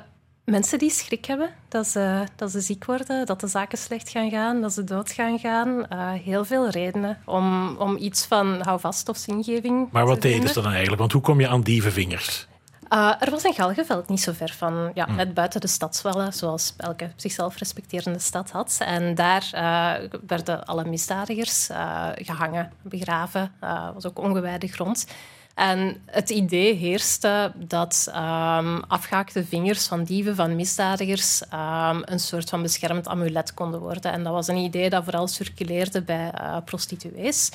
mensen 0.44 0.78
die 0.78 0.90
schrik 0.90 1.24
hebben 1.24 1.50
dat 1.68 1.86
ze, 1.86 2.24
dat 2.36 2.50
ze 2.50 2.60
ziek 2.60 2.84
worden, 2.84 3.26
dat 3.26 3.40
de 3.40 3.46
zaken 3.46 3.78
slecht 3.78 4.08
gaan 4.08 4.30
gaan, 4.30 4.60
dat 4.60 4.72
ze 4.72 4.84
dood 4.84 5.12
gaan 5.12 5.38
gaan. 5.38 5.86
Uh, 5.92 6.12
heel 6.12 6.44
veel 6.44 6.68
redenen 6.68 7.18
om, 7.24 7.76
om 7.76 7.96
iets 7.96 8.26
van 8.26 8.60
houvast 8.60 9.08
of 9.08 9.16
zingeving 9.16 9.88
Maar 9.90 10.06
wat 10.06 10.22
deden 10.22 10.48
ze 10.48 10.62
dan 10.62 10.72
eigenlijk? 10.72 11.00
Want 11.00 11.12
hoe 11.12 11.22
kom 11.22 11.40
je 11.40 11.48
aan 11.48 11.62
dievenvingers? 11.62 12.46
Uh, 12.92 13.12
er 13.18 13.30
was 13.30 13.44
een 13.44 13.54
galgenveld 13.54 14.08
niet 14.08 14.20
zo 14.20 14.32
ver 14.32 14.54
van, 14.58 14.90
ja, 14.94 15.04
hm. 15.04 15.14
net 15.14 15.34
buiten 15.34 15.60
de 15.60 15.66
stadswallen, 15.66 16.32
zoals 16.32 16.74
elke 16.76 17.10
zichzelf 17.16 17.56
respecterende 17.56 18.18
stad 18.18 18.50
had. 18.50 18.76
En 18.80 19.14
daar 19.14 19.50
uh, 19.54 20.08
werden 20.26 20.64
alle 20.64 20.84
misdadigers 20.84 21.70
uh, 21.70 22.08
gehangen, 22.14 22.72
begraven. 22.82 23.52
Het 23.60 23.94
was 23.94 24.06
ook 24.06 24.18
ongewijde 24.18 24.66
grond. 24.66 25.06
En 25.54 26.02
het 26.06 26.30
idee 26.30 26.74
heerste 26.74 27.52
dat 27.54 28.06
um, 28.08 28.82
afgehaakte 28.82 29.44
vingers 29.44 29.86
van 29.86 30.04
dieven, 30.04 30.36
van 30.36 30.56
misdadigers, 30.56 31.42
um, 31.42 32.02
een 32.04 32.20
soort 32.20 32.48
van 32.48 32.62
beschermd 32.62 33.08
amulet 33.08 33.54
konden 33.54 33.80
worden. 33.80 34.12
En 34.12 34.22
dat 34.22 34.32
was 34.32 34.48
een 34.48 34.56
idee 34.56 34.90
dat 34.90 35.04
vooral 35.04 35.26
circuleerde 35.28 36.02
bij 36.02 36.32
prostituees. 36.64 37.50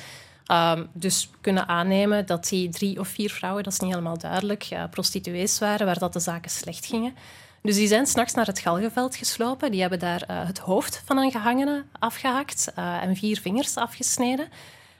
Um, 0.50 0.88
dus 0.92 1.30
kunnen 1.40 1.68
aannemen 1.68 2.26
dat 2.26 2.48
die 2.48 2.68
drie 2.68 3.00
of 3.00 3.08
vier 3.08 3.30
vrouwen, 3.30 3.62
dat 3.62 3.72
is 3.72 3.78
niet 3.78 3.90
helemaal 3.90 4.18
duidelijk, 4.18 4.68
uh, 4.72 4.84
prostituees 4.90 5.58
waren, 5.58 5.86
waar 5.86 5.98
dat 5.98 6.12
de 6.12 6.20
zaken 6.20 6.50
slecht 6.50 6.86
gingen. 6.86 7.14
Dus 7.62 7.74
die 7.74 7.86
zijn 7.86 8.06
s'nachts 8.06 8.34
naar 8.34 8.46
het 8.46 8.58
galgenveld 8.58 9.16
geslopen. 9.16 9.70
Die 9.70 9.80
hebben 9.80 9.98
daar 9.98 10.24
uh, 10.30 10.46
het 10.46 10.58
hoofd 10.58 11.02
van 11.04 11.18
een 11.18 11.30
gehangene 11.30 11.84
afgehakt 11.98 12.72
uh, 12.78 13.02
en 13.02 13.16
vier 13.16 13.40
vingers 13.40 13.76
afgesneden. 13.76 14.48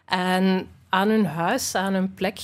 En 0.04 0.68
aan 0.88 1.08
hun 1.08 1.26
huis, 1.26 1.74
aan 1.74 1.92
hun 1.92 2.14
plek, 2.14 2.40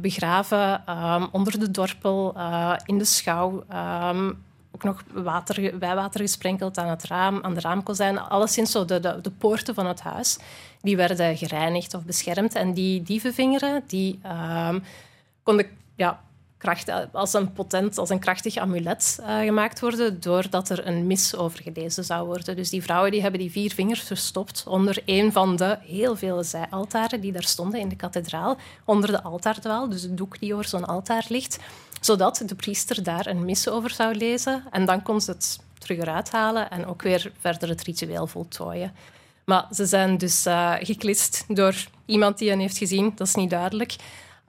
begraven 0.00 0.82
um, 0.88 1.28
onder 1.32 1.58
de 1.58 1.70
dorpel, 1.70 2.36
in 2.84 2.98
de 2.98 3.04
schouw, 3.04 3.64
um, 4.10 4.44
ook 4.76 4.82
nog 4.84 5.02
water, 5.12 5.78
wijwater 5.78 6.20
gesprenkeld 6.20 6.78
aan 6.78 6.88
het 6.88 7.04
raam, 7.04 7.38
aan 7.42 7.54
de 7.54 7.60
raamkozijn. 7.60 8.18
Alleszins 8.18 8.70
zo 8.70 8.84
de, 8.84 9.00
de, 9.00 9.18
de, 9.22 9.30
poorten 9.30 9.74
van 9.74 9.86
het 9.86 10.00
huis. 10.00 10.38
Die 10.86 10.96
werden 10.96 11.36
gereinigd 11.36 11.94
of 11.94 12.02
beschermd. 12.02 12.54
En 12.54 12.74
die 12.74 13.02
dievenvingeren 13.02 13.82
die, 13.86 14.20
um, 14.68 14.82
konden 15.42 15.66
ja, 15.96 16.20
kracht, 16.58 17.12
als 17.12 17.32
een 17.32 17.52
potent, 17.52 17.98
als 17.98 18.10
een 18.10 18.18
krachtig 18.18 18.56
amulet 18.56 19.18
uh, 19.20 19.38
gemaakt 19.38 19.80
worden, 19.80 20.20
doordat 20.20 20.68
er 20.68 20.86
een 20.86 21.06
mis 21.06 21.36
over 21.36 21.62
gelezen 21.62 22.04
zou 22.04 22.26
worden. 22.26 22.56
Dus 22.56 22.70
die 22.70 22.82
vrouwen 22.82 23.10
die 23.10 23.22
hebben 23.22 23.40
die 23.40 23.50
vier 23.50 23.72
vingers 23.74 24.00
verstopt 24.00 24.64
onder 24.66 25.02
een 25.04 25.32
van 25.32 25.56
de 25.56 25.78
heel 25.80 26.16
vele 26.16 26.42
zijaltaren 26.42 27.20
die 27.20 27.32
daar 27.32 27.42
stonden 27.42 27.80
in 27.80 27.88
de 27.88 27.96
kathedraal, 27.96 28.56
onder 28.84 29.10
de 29.10 29.22
altaardwaal, 29.22 29.88
dus 29.88 30.02
het 30.02 30.16
doek 30.16 30.38
die 30.40 30.52
over 30.52 30.68
zo'n 30.68 30.86
altaar 30.86 31.24
ligt 31.28 31.58
zodat 32.00 32.42
de 32.46 32.54
priester 32.54 33.02
daar 33.02 33.26
een 33.26 33.44
mis 33.44 33.68
over 33.68 33.90
zou 33.90 34.14
lezen. 34.14 34.64
En 34.70 34.84
dan 34.84 35.02
kon 35.02 35.20
ze 35.20 35.30
het 35.30 35.58
terug 35.78 35.98
eruit 35.98 36.30
halen 36.30 36.70
en 36.70 36.86
ook 36.86 37.02
weer 37.02 37.32
verder 37.40 37.68
het 37.68 37.82
ritueel 37.82 38.26
voltooien. 38.26 38.92
Maar 39.46 39.66
ze 39.70 39.86
zijn 39.86 40.18
dus 40.18 40.46
uh, 40.46 40.74
geklist 40.78 41.44
door 41.48 41.74
iemand 42.06 42.38
die 42.38 42.48
hen 42.48 42.58
heeft 42.58 42.78
gezien, 42.78 43.12
dat 43.14 43.26
is 43.26 43.34
niet 43.34 43.50
duidelijk. 43.50 43.96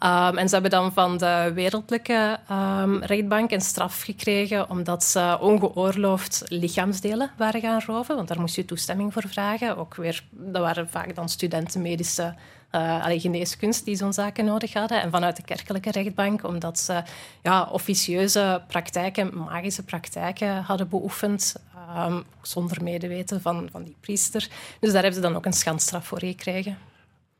Um, 0.03 0.37
en 0.37 0.47
ze 0.47 0.53
hebben 0.53 0.71
dan 0.71 0.93
van 0.93 1.17
de 1.17 1.51
wereldlijke 1.53 2.39
um, 2.51 3.03
rechtbank 3.03 3.51
een 3.51 3.61
straf 3.61 4.01
gekregen 4.01 4.69
omdat 4.69 5.03
ze 5.03 5.37
ongeoorloofd 5.41 6.43
lichaamsdelen 6.47 7.31
waren 7.37 7.61
gaan 7.61 7.81
roven. 7.85 8.15
Want 8.15 8.27
daar 8.27 8.39
moest 8.39 8.55
je 8.55 8.65
toestemming 8.65 9.13
voor 9.13 9.27
vragen. 9.27 9.77
Ook 9.77 9.95
weer, 9.95 10.23
dat 10.31 10.61
waren 10.61 10.89
vaak 10.89 11.15
dan 11.15 11.29
studenten 11.29 11.81
medische 11.81 12.35
uh, 12.71 13.05
geneeskunst 13.07 13.85
die 13.85 13.95
zo'n 13.95 14.13
zaken 14.13 14.45
nodig 14.45 14.73
hadden. 14.73 15.01
En 15.01 15.11
vanuit 15.11 15.35
de 15.35 15.43
kerkelijke 15.43 15.91
rechtbank, 15.91 16.43
omdat 16.43 16.79
ze 16.79 17.03
ja, 17.43 17.67
officieuze 17.71 18.63
praktijken, 18.67 19.37
magische 19.37 19.83
praktijken 19.83 20.61
hadden 20.61 20.89
beoefend, 20.89 21.55
um, 21.95 22.23
zonder 22.41 22.83
medeweten 22.83 23.41
van, 23.41 23.69
van 23.71 23.83
die 23.83 23.95
priester. 23.99 24.49
Dus 24.79 24.91
daar 24.91 25.03
hebben 25.03 25.21
ze 25.21 25.27
dan 25.27 25.35
ook 25.35 25.45
een 25.45 25.53
schandstraf 25.53 26.07
voor 26.07 26.19
gekregen. 26.19 26.77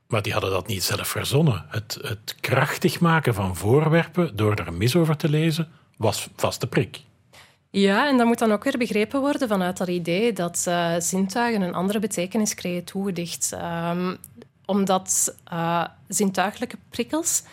Maar 0.07 0.21
die 0.21 0.31
hadden 0.31 0.51
dat 0.51 0.67
niet 0.67 0.83
zelf 0.83 1.07
verzonnen. 1.07 1.65
Het, 1.69 1.97
het 2.01 2.35
krachtig 2.39 2.99
maken 2.99 3.33
van 3.33 3.55
voorwerpen 3.55 4.35
door 4.35 4.53
er 4.55 4.73
mis 4.73 4.95
over 4.95 5.17
te 5.17 5.29
lezen, 5.29 5.71
was 5.97 6.29
vaste 6.35 6.67
prik. 6.67 7.01
Ja, 7.69 8.07
en 8.07 8.17
dat 8.17 8.25
moet 8.25 8.39
dan 8.39 8.51
ook 8.51 8.63
weer 8.63 8.77
begrepen 8.77 9.19
worden 9.19 9.47
vanuit 9.47 9.77
dat 9.77 9.87
idee 9.87 10.33
dat 10.33 10.65
uh, 10.67 10.93
zintuigen 10.97 11.61
een 11.61 11.73
andere 11.73 11.99
betekenis 11.99 12.53
krijgen 12.53 12.83
toegedicht. 12.83 13.51
Um, 13.51 14.17
omdat 14.65 15.35
uh, 15.53 15.85
zintuigelijke 16.07 16.77
prikkels 16.89 17.43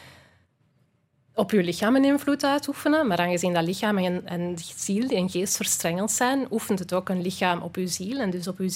op 1.35 1.51
je 1.51 1.62
lichaam 1.62 1.97
een 1.97 2.05
invloed 2.05 2.44
uitoefenen. 2.44 3.07
Maar 3.07 3.18
aangezien 3.18 3.53
dat 3.53 3.64
lichaam 3.64 3.99
en, 3.99 4.27
en 4.27 4.57
ziel 4.77 5.09
en 5.09 5.31
geest 5.31 5.57
verstrengeld 5.57 6.11
zijn, 6.11 6.47
oefent 6.51 6.79
het 6.79 6.94
ook 6.94 7.09
een 7.09 7.23
lichaam 7.23 7.62
op 7.62 7.77
je 7.77 7.87
ziel 7.87 8.18
en 8.18 8.31
dus 8.31 8.49
op 8.49 8.59
je 8.59 8.68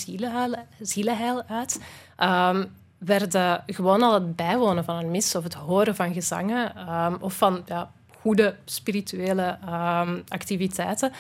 zielenheil, 0.80 1.42
uit. 1.46 1.80
Um, 2.18 2.76
werden 2.98 3.62
gewoon 3.66 4.02
al 4.02 4.14
het 4.14 4.36
bijwonen 4.36 4.84
van 4.84 4.96
een 4.96 5.10
mis 5.10 5.34
of 5.34 5.42
het 5.42 5.54
horen 5.54 5.94
van 5.94 6.12
gezangen 6.12 6.94
um, 6.94 7.16
of 7.20 7.34
van 7.34 7.62
ja, 7.66 7.90
goede 8.20 8.56
spirituele 8.64 9.58
um, 9.64 10.22
activiteiten 10.28 11.12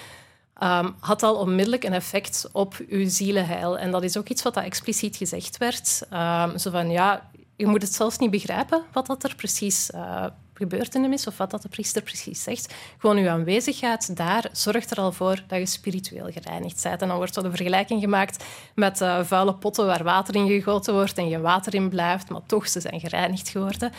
had 1.00 1.22
al 1.22 1.34
onmiddellijk 1.34 1.84
een 1.84 1.92
effect 1.92 2.48
op 2.52 2.76
uw 2.88 3.08
zielenheil. 3.08 3.78
En 3.78 3.90
dat 3.90 4.02
is 4.02 4.16
ook 4.16 4.28
iets 4.28 4.42
wat 4.42 4.54
dat 4.54 4.64
expliciet 4.64 5.16
gezegd 5.16 5.56
werd. 5.56 5.86
Zo 6.60 6.70
van, 6.70 6.90
ja, 6.90 7.30
je 7.56 7.66
moet 7.66 7.82
het 7.82 7.94
zelfs 7.94 8.18
niet 8.18 8.30
begrijpen 8.30 8.82
wat 8.92 9.06
dat 9.06 9.24
er 9.24 9.34
precies 9.34 9.90
uh, 9.94 10.24
gebeurt 10.58 10.94
in 10.94 11.02
de 11.02 11.08
mis 11.08 11.26
of 11.26 11.36
wat 11.36 11.50
dat 11.50 11.62
de 11.62 11.68
priester 11.68 12.02
precies 12.02 12.42
zegt. 12.42 12.74
Gewoon 12.98 13.16
uw 13.16 13.28
aanwezigheid 13.28 14.16
daar 14.16 14.48
zorgt 14.52 14.90
er 14.90 14.96
al 14.96 15.12
voor 15.12 15.42
dat 15.46 15.58
je 15.58 15.66
spiritueel 15.66 16.30
gereinigd 16.32 16.82
bent. 16.82 17.02
En 17.02 17.08
dan 17.08 17.16
wordt 17.16 17.36
er 17.36 17.42
de 17.42 17.50
vergelijking 17.50 18.00
gemaakt 18.00 18.44
met 18.74 19.00
uh, 19.00 19.24
vuile 19.24 19.54
potten 19.54 19.86
waar 19.86 20.04
water 20.04 20.34
in 20.34 20.46
gegoten 20.46 20.94
wordt 20.94 21.18
en 21.18 21.28
geen 21.28 21.40
water 21.40 21.74
in 21.74 21.88
blijft, 21.88 22.28
maar 22.28 22.46
toch, 22.46 22.68
ze 22.68 22.80
zijn 22.80 23.00
gereinigd 23.00 23.48
geworden. 23.48 23.92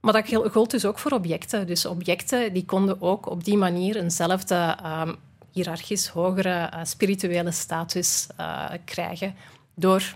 Maar 0.00 0.12
dat 0.12 0.52
gold 0.52 0.70
dus 0.70 0.84
ook 0.84 0.98
voor 0.98 1.12
objecten. 1.12 1.66
Dus 1.66 1.86
objecten 1.86 2.52
die 2.52 2.64
konden 2.64 3.02
ook 3.02 3.30
op 3.30 3.44
die 3.44 3.56
manier 3.56 3.96
eenzelfde 3.96 4.76
um, 4.84 5.16
hiërarchisch 5.52 6.08
hogere 6.08 6.70
uh, 6.74 6.80
spirituele 6.82 7.50
status 7.50 8.26
uh, 8.40 8.64
krijgen 8.84 9.34
door 9.74 10.14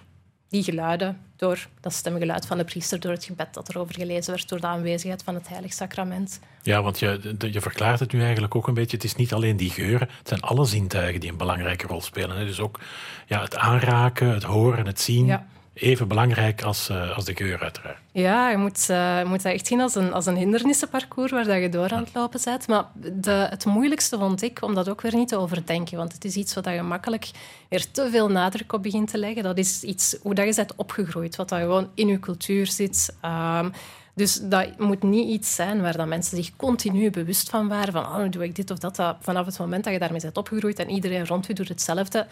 die 0.51 0.63
geluiden, 0.63 1.19
door 1.37 1.67
dat 1.81 1.93
stemgeluid 1.93 2.47
van 2.47 2.59
de 2.59 2.65
priester, 2.65 3.01
door 3.01 3.13
het 3.13 3.25
gebed 3.25 3.55
dat 3.55 3.69
erover 3.69 3.95
gelezen 3.95 4.35
werd, 4.35 4.49
door 4.49 4.61
de 4.61 4.67
aanwezigheid 4.67 5.23
van 5.23 5.35
het 5.35 5.49
heilig 5.49 5.73
sacrament. 5.73 6.41
Ja, 6.63 6.83
want 6.83 6.99
je, 6.99 7.37
je 7.51 7.61
verklaart 7.61 8.01
het 8.01 8.13
nu 8.13 8.23
eigenlijk 8.23 8.55
ook 8.55 8.69
een 8.69 8.75
beetje. 8.75 8.97
Het 8.97 9.05
is 9.05 9.15
niet 9.15 9.33
alleen 9.33 9.57
die 9.57 9.71
geuren, 9.71 10.09
het 10.19 10.29
zijn 10.29 10.41
alle 10.41 10.65
zintuigen 10.65 11.21
die 11.21 11.31
een 11.31 11.37
belangrijke 11.37 11.87
rol 11.87 12.01
spelen. 12.01 12.37
Hè. 12.37 12.45
Dus 12.45 12.61
ook 12.61 12.81
ja, 13.27 13.43
het 13.43 13.57
aanraken, 13.57 14.29
het 14.29 14.43
horen, 14.43 14.87
het 14.87 15.01
zien. 15.01 15.39
Even 15.81 16.09
belangrijk 16.09 16.63
als, 16.63 16.89
uh, 16.91 17.17
als 17.17 17.25
de 17.25 17.37
geur, 17.37 17.61
uiteraard. 17.61 17.99
Ja, 18.13 18.51
je 18.51 18.57
moet, 18.57 18.87
uh, 18.91 19.23
moet 19.25 19.43
dat 19.43 19.53
echt 19.53 19.67
zien 19.67 19.81
als 19.81 19.95
een, 19.95 20.13
als 20.13 20.27
een 20.27 20.37
hindernissenparcours 20.37 21.31
waar 21.31 21.45
dat 21.45 21.61
je 21.61 21.69
door 21.69 21.91
aan 21.91 22.03
het 22.03 22.15
lopen 22.15 22.41
bent. 22.45 22.69
Maar 22.69 22.85
de, 22.95 23.47
het 23.51 23.65
moeilijkste 23.65 24.19
vond 24.19 24.43
ik 24.43 24.63
om 24.63 24.75
dat 24.75 24.89
ook 24.89 25.01
weer 25.01 25.15
niet 25.15 25.29
te 25.29 25.37
overdenken. 25.37 25.97
Want 25.97 26.13
het 26.13 26.25
is 26.25 26.37
iets 26.37 26.55
wat 26.55 26.65
je 26.65 26.83
makkelijk 26.83 27.31
weer 27.69 27.91
te 27.91 28.09
veel 28.11 28.29
nadruk 28.29 28.73
op 28.73 28.83
begint 28.83 29.11
te 29.11 29.19
leggen. 29.19 29.43
Dat 29.43 29.59
is 29.59 29.83
iets 29.83 30.17
hoe 30.23 30.35
dat 30.35 30.47
je 30.47 30.55
bent 30.55 30.75
opgegroeid, 30.77 31.37
wat 31.37 31.49
dat 31.49 31.59
gewoon 31.59 31.91
in 31.95 32.09
je 32.09 32.19
cultuur 32.19 32.67
zit. 32.67 33.17
Um, 33.25 33.73
dus 34.15 34.41
dat 34.43 34.79
moet 34.79 35.03
niet 35.03 35.29
iets 35.29 35.55
zijn 35.55 35.81
waar 35.81 35.97
dat 35.97 36.07
mensen 36.07 36.37
zich 36.37 36.57
continu 36.57 37.11
bewust 37.11 37.51
van 37.51 37.69
waren. 37.69 37.93
Van, 37.93 38.05
oh, 38.05 38.31
doe 38.31 38.45
ik 38.45 38.57
dit 38.57 38.71
of 38.71 38.79
dat, 38.79 38.97
dat. 38.97 39.17
Vanaf 39.21 39.47
het 39.47 39.59
moment 39.59 39.85
dat 39.85 39.93
je 39.93 39.99
daarmee 39.99 40.21
bent 40.21 40.37
opgegroeid 40.37 40.79
en 40.79 40.91
iedereen 40.91 41.27
rond 41.27 41.47
je 41.47 41.55
doet 41.55 41.69
hetzelfde, 41.69 42.27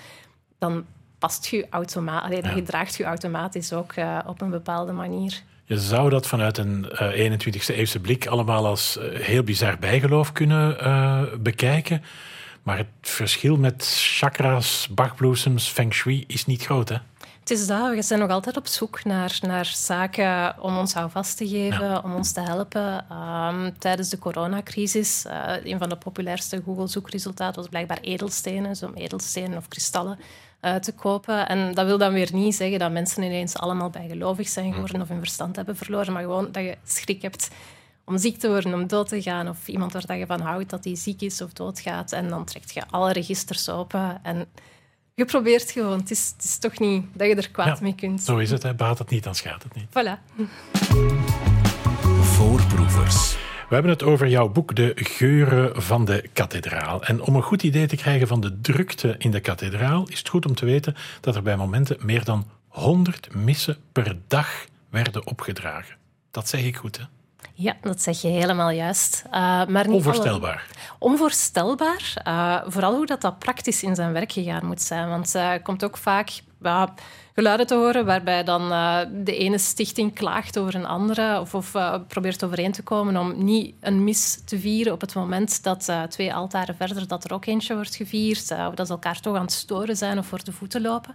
dan 0.59 0.85
past 1.19 1.47
je 1.47 1.67
automatisch, 1.71 2.39
ja. 2.39 2.51
gedraagt 2.51 2.97
je 2.97 3.05
automatisch 3.05 3.73
ook 3.73 3.97
uh, 3.97 4.19
op 4.27 4.41
een 4.41 4.51
bepaalde 4.51 4.93
manier. 4.93 5.43
Je 5.65 5.79
zou 5.79 6.11
dat 6.11 6.27
vanuit 6.27 6.59
een 6.59 6.87
uh, 6.93 7.27
eh, 7.27 7.33
21e 7.33 7.75
eeuwse 7.75 8.01
blik 8.01 8.27
allemaal 8.27 8.67
als 8.67 8.99
uh, 9.01 9.21
heel 9.21 9.43
bizar 9.43 9.79
bijgeloof 9.79 10.33
kunnen 10.33 10.77
bekijken. 11.43 12.03
Maar 12.63 12.77
het 12.77 12.87
verschil 13.01 13.57
met 13.57 13.87
chakras, 13.97 14.89
bachbloesems, 14.91 15.69
feng 15.69 15.93
shui 15.93 16.25
is 16.27 16.47
niet 16.47 16.65
groot, 16.65 16.89
hè? 16.89 16.97
Het 17.49 17.59
is 17.59 17.67
dat, 17.67 17.95
we 17.95 18.03
zijn 18.03 18.21
nog 18.21 18.31
altijd 18.31 18.57
op 18.57 18.67
zoek 18.67 19.05
naar, 19.05 19.39
naar 19.41 19.65
zaken 19.65 20.63
om 20.63 20.79
ons 20.79 20.95
houvast 20.95 21.37
te 21.37 21.49
geven, 21.49 22.05
om 22.05 22.15
ons 22.15 22.33
te 22.33 22.41
helpen. 22.41 23.07
Um, 23.13 23.79
tijdens 23.79 24.09
de 24.09 24.19
coronacrisis, 24.19 25.25
uh, 25.27 25.53
een 25.63 25.79
van 25.79 25.89
de 25.89 25.97
populairste 25.97 26.63
Google-zoekresultaten 26.65 27.61
was 27.61 27.69
blijkbaar 27.69 27.99
edelstenen, 28.01 28.77
zo 28.77 28.93
edelstenen 28.95 29.59
of 29.59 29.69
kristallen 29.69 30.19
uh, 30.63 30.75
te 30.75 30.93
kopen. 30.93 31.49
En 31.49 31.75
dat 31.75 31.87
wil 31.87 31.99
dan 31.99 32.13
weer 32.13 32.29
niet 32.33 32.55
zeggen 32.55 32.79
dat 32.79 32.93
mensen 32.93 33.23
ineens 33.23 33.57
allemaal 33.57 33.91
bijgelovig 33.91 34.49
zijn 34.49 34.73
geworden 34.73 35.01
of 35.01 35.09
hun 35.09 35.19
verstand 35.19 35.57
hebben 35.57 35.77
verloren, 35.77 36.13
maar 36.13 36.23
gewoon 36.23 36.53
dat 36.53 36.63
je 36.63 36.77
schrik 36.85 37.23
hebt 37.23 37.49
om 38.05 38.19
ziek 38.19 38.39
te 38.39 38.49
worden, 38.49 38.75
om 38.75 38.87
dood 38.87 39.09
te 39.09 39.23
gaan, 39.23 39.49
of 39.49 39.69
iemand 39.69 39.93
waar 39.93 40.19
je 40.19 40.27
van 40.27 40.41
houdt 40.41 40.71
dat 40.71 40.85
hij 40.85 40.97
ziek 40.97 41.21
is 41.21 41.41
of 41.41 41.53
doodgaat. 41.53 42.13
En 42.13 42.29
dan 42.29 42.45
trekt 42.45 42.75
je 42.75 42.83
alle 42.91 43.13
registers 43.13 43.69
open 43.69 44.21
en 44.23 44.47
je 45.19 45.25
probeert 45.25 45.71
gewoon. 45.71 45.99
Het 45.99 46.11
is, 46.11 46.33
het 46.37 46.45
is 46.45 46.59
toch 46.59 46.79
niet 46.79 47.05
dat 47.13 47.29
je 47.29 47.35
er 47.35 47.51
kwaad 47.51 47.81
mee 47.81 47.95
kunt. 47.95 48.23
Zo 48.23 48.37
is 48.37 48.51
het. 48.51 48.63
Hè. 48.63 48.75
Baat 48.75 48.99
het 48.99 49.11
niet, 49.11 49.25
dan 49.25 49.35
schaadt 49.35 49.63
het 49.63 49.75
niet. 49.75 49.87
Voilà. 49.89 50.37
Voorproevers. 52.21 53.37
We 53.69 53.75
hebben 53.75 53.93
het 53.93 54.03
over 54.03 54.29
jouw 54.29 54.49
boek 54.49 54.75
De 54.75 54.93
Geuren 54.95 55.83
van 55.83 56.05
de 56.05 56.25
Kathedraal. 56.33 57.05
En 57.05 57.23
om 57.23 57.37
een 57.37 57.43
goed 57.43 57.63
idee 57.63 57.87
te 57.87 57.97
krijgen 57.97 58.29
van 58.29 58.41
de 58.41 58.61
drukte 58.61 59.15
in 59.19 59.31
de 59.31 59.41
kathedraal, 59.41 60.09
is 60.09 60.19
het 60.19 60.29
goed 60.29 60.47
om 60.47 60.55
te 60.55 60.65
weten 60.65 60.97
dat 61.21 61.37
er 61.37 61.43
bij 61.43 61.57
momenten 61.57 61.97
meer 62.01 62.25
dan 62.25 62.47
100 62.69 63.35
missen 63.35 63.77
per 63.93 64.17
dag 64.27 64.65
werden 64.91 65.27
opgedragen. 65.27 65.97
Dat 66.31 66.49
zeg 66.49 66.65
ik 66.65 66.77
goed, 66.77 66.97
hè? 66.97 67.05
Ja, 67.61 67.77
dat 67.81 68.03
zeg 68.03 68.23
je 68.23 68.29
helemaal 68.29 68.71
juist. 68.71 69.23
Uh, 69.27 69.33
maar 69.67 69.87
niet 69.87 69.97
Onvoorstelbaar. 69.97 70.67
Onvoorstelbaar. 70.99 72.23
Uh, 72.27 72.61
vooral 72.67 72.95
hoe 72.95 73.07
dat, 73.07 73.21
dat 73.21 73.39
praktisch 73.39 73.83
in 73.83 73.95
zijn 73.95 74.13
werk 74.13 74.33
gegaan 74.33 74.67
moet 74.67 74.83
zijn. 74.83 75.09
Want 75.09 75.35
uh, 75.35 75.53
komt 75.63 75.85
ook 75.85 75.97
vaak 75.97 76.31
geluiden 77.35 77.67
te 77.67 77.75
horen 77.75 78.07
waarbij 78.07 78.45
dan 78.45 78.69
de 79.25 79.37
ene 79.37 79.59
stichting 79.59 80.15
klaagt 80.15 80.59
over 80.59 80.75
een 80.75 80.87
andere 80.87 81.41
of, 81.41 81.55
of 81.55 81.73
probeert 82.09 82.45
overeen 82.45 82.73
te 82.73 82.83
komen 82.83 83.17
om 83.17 83.45
niet 83.45 83.75
een 83.81 84.05
mis 84.05 84.43
te 84.45 84.59
vieren 84.59 84.93
op 84.93 85.01
het 85.01 85.15
moment 85.15 85.63
dat 85.63 85.93
twee 86.09 86.35
altaren 86.35 86.77
verder 86.77 87.09
dat 87.09 87.25
er 87.25 87.33
ook 87.33 87.47
eentje 87.47 87.75
wordt 87.75 87.97
gevierd. 87.97 88.51
of 88.51 88.75
dat 88.75 88.87
ze 88.87 88.93
elkaar 88.93 89.21
toch 89.21 89.37
aan 89.37 89.43
het 89.43 89.53
storen 89.53 89.97
zijn 89.97 90.19
of 90.19 90.27
voor 90.27 90.45
de 90.45 90.53
voeten 90.53 90.81
lopen. 90.81 91.15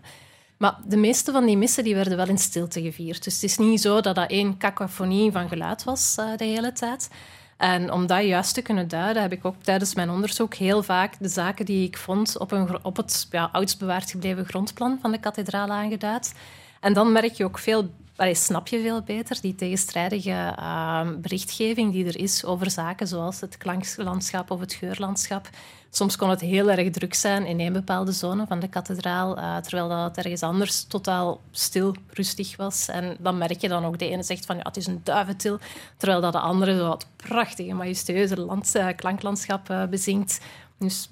Maar 0.64 0.78
de 0.86 0.98
meeste 0.98 1.32
van 1.32 1.46
die 1.46 1.58
missen 1.58 1.84
die 1.84 1.96
werden 1.96 2.18
wel 2.18 2.28
in 2.28 2.38
stilte 2.38 2.82
gevierd. 2.82 3.24
Dus 3.24 3.34
het 3.34 3.44
is 3.44 3.58
niet 3.58 3.82
zo 3.82 4.02
dat 4.02 4.16
dat 4.16 4.30
één 4.30 4.58
cacophonie 4.58 5.32
van 5.32 5.48
geluid 5.48 5.84
was 5.84 6.16
uh, 6.20 6.38
de 6.38 6.44
hele 6.44 6.72
tijd. 6.72 7.10
En 7.58 7.92
om 7.92 8.08
dat 8.08 8.24
juist 8.24 8.54
te 8.54 8.62
kunnen 8.62 8.88
duiden, 8.88 9.22
heb 9.22 9.32
ik 9.32 9.46
ook 9.46 9.56
tijdens 9.62 9.96
mijn 9.96 10.10
onderzoek 10.10 10.54
heel 10.54 10.84
vaak 10.84 11.16
de 11.20 11.28
zaken 11.28 11.66
die 11.66 11.88
ik 11.88 11.98
vond 11.98 12.38
op, 12.38 12.52
een, 12.52 12.84
op 12.84 12.98
het 12.98 13.28
ja, 13.32 13.50
oudst 13.52 13.80
bewaard 13.80 14.12
gebleven 14.12 14.46
grondplan 14.46 14.98
van 15.02 15.12
de 15.12 15.20
kathedraal 15.20 15.70
aangeduid. 15.70 16.34
En 16.80 16.94
dan 16.94 17.12
merk 17.12 17.34
je 17.34 17.44
ook 17.44 17.60
veel 17.60 17.90
Allee, 18.16 18.36
snap 18.36 18.68
je 18.68 18.82
veel 18.82 19.02
beter 19.02 19.42
die 19.42 19.56
tegenstrijdige 19.56 20.56
uh, 20.60 21.10
berichtgeving 21.18 21.92
die 21.92 22.06
er 22.06 22.20
is 22.20 22.46
over 22.46 22.72
zaken 22.72 23.08
zoals 23.08 23.42
het 23.42 23.58
klanklandschap 23.58 24.52
of 24.52 24.60
het 24.60 24.74
geurlandschap. 24.74 25.50
Soms 25.90 26.16
kon 26.16 26.30
het 26.30 26.42
heel 26.42 26.70
erg 26.70 26.90
druk 26.90 27.14
zijn 27.14 27.46
in 27.46 27.60
één 27.60 27.74
bepaalde 27.74 28.12
zone 28.12 28.48
van 28.48 28.60
de 28.60 28.68
kathedraal, 28.68 29.38
uh, 29.38 29.58
terwijl 29.58 29.90
dat 29.90 30.18
ergens 30.18 30.44
anders 30.44 30.84
totaal 30.84 31.42
stil, 31.52 31.96
rustig 32.10 32.56
was. 32.56 32.88
En 32.88 33.18
dan 33.20 33.38
merk 33.38 33.62
je 33.62 33.68
dan 33.68 33.86
ook, 33.86 34.00
de 34.00 34.10
ene 34.10 34.24
zegt 34.24 34.46
van 34.46 34.56
ja, 34.56 34.62
het 34.64 34.78
is 34.78 34.88
een 34.88 35.02
duiventil, 35.04 35.60
terwijl 35.98 36.22
dat 36.22 36.34
de 36.34 36.40
andere 36.40 36.76
zo 36.76 36.92
het 36.92 37.08
prachtige, 37.16 37.74
majestueuze 37.74 38.40
land, 38.40 38.76
uh, 38.76 38.88
klanklandschap 38.96 39.70
uh, 39.70 39.86
bezingt. 39.86 40.40
Dus 40.78 41.10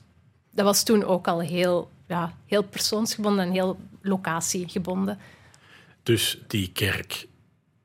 dat 0.52 0.66
was 0.66 0.84
toen 0.84 1.04
ook 1.04 1.28
al 1.28 1.40
heel, 1.40 1.90
ja, 2.08 2.34
heel 2.46 2.64
persoonsgebonden 2.64 3.46
en 3.46 3.52
heel 3.52 3.78
locatiegebonden. 4.02 5.20
Dus 6.12 6.38
die 6.48 6.72
kerk 6.72 7.28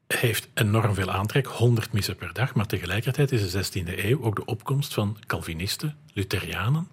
heeft 0.07 0.49
enorm 0.55 0.95
veel 0.95 1.11
aantrek, 1.11 1.47
100 1.47 1.93
missen 1.93 2.17
per 2.17 2.33
dag, 2.33 2.55
maar 2.55 2.67
tegelijkertijd 2.67 3.33
is 3.33 3.51
de 3.51 3.65
16e 3.65 4.05
eeuw 4.05 4.23
ook 4.23 4.37
de 4.37 4.45
opkomst 4.45 4.95
van 4.95 5.17
Calvinisten, 5.27 5.97
Lutherianen. 6.12 6.89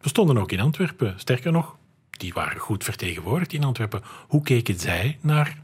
Bestonden 0.00 0.38
ook 0.38 0.52
in 0.52 0.60
Antwerpen. 0.60 1.20
Sterker 1.20 1.52
nog, 1.52 1.76
die 2.10 2.32
waren 2.32 2.60
goed 2.60 2.84
vertegenwoordigd 2.84 3.52
in 3.52 3.64
Antwerpen. 3.64 4.02
Hoe 4.28 4.42
keken 4.42 4.78
zij 4.78 5.18
naar 5.20 5.62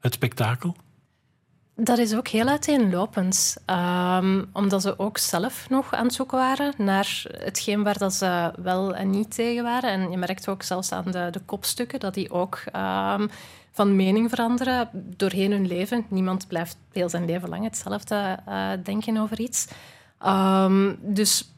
het 0.00 0.14
spektakel? 0.14 0.76
Dat 1.76 1.98
is 1.98 2.14
ook 2.14 2.28
heel 2.28 2.48
uiteenlopend, 2.48 3.56
um, 3.66 4.50
omdat 4.52 4.82
ze 4.82 4.98
ook 4.98 5.18
zelf 5.18 5.68
nog 5.68 5.94
aan 5.94 6.04
het 6.04 6.14
zoeken 6.14 6.38
waren 6.38 6.72
naar 6.76 7.24
hetgeen 7.38 7.82
waar 7.82 7.98
dat 7.98 8.14
ze 8.14 8.52
wel 8.62 8.94
en 8.94 9.10
niet 9.10 9.34
tegen 9.34 9.62
waren. 9.62 9.90
En 9.90 10.10
je 10.10 10.16
merkt 10.16 10.48
ook 10.48 10.62
zelfs 10.62 10.92
aan 10.92 11.10
de, 11.10 11.28
de 11.30 11.40
kopstukken 11.40 12.00
dat 12.00 12.14
die 12.14 12.30
ook 12.30 12.62
um, 12.76 13.30
van 13.72 13.96
mening 13.96 14.30
veranderen 14.30 14.88
doorheen 14.92 15.50
hun 15.50 15.66
leven. 15.66 16.06
Niemand 16.08 16.46
blijft 16.46 16.76
heel 16.92 17.08
zijn 17.08 17.24
leven 17.24 17.48
lang 17.48 17.64
hetzelfde 17.64 18.38
uh, 18.48 18.70
denken 18.82 19.16
over 19.16 19.40
iets. 19.40 19.66
Um, 20.26 20.98
dus 21.00 21.51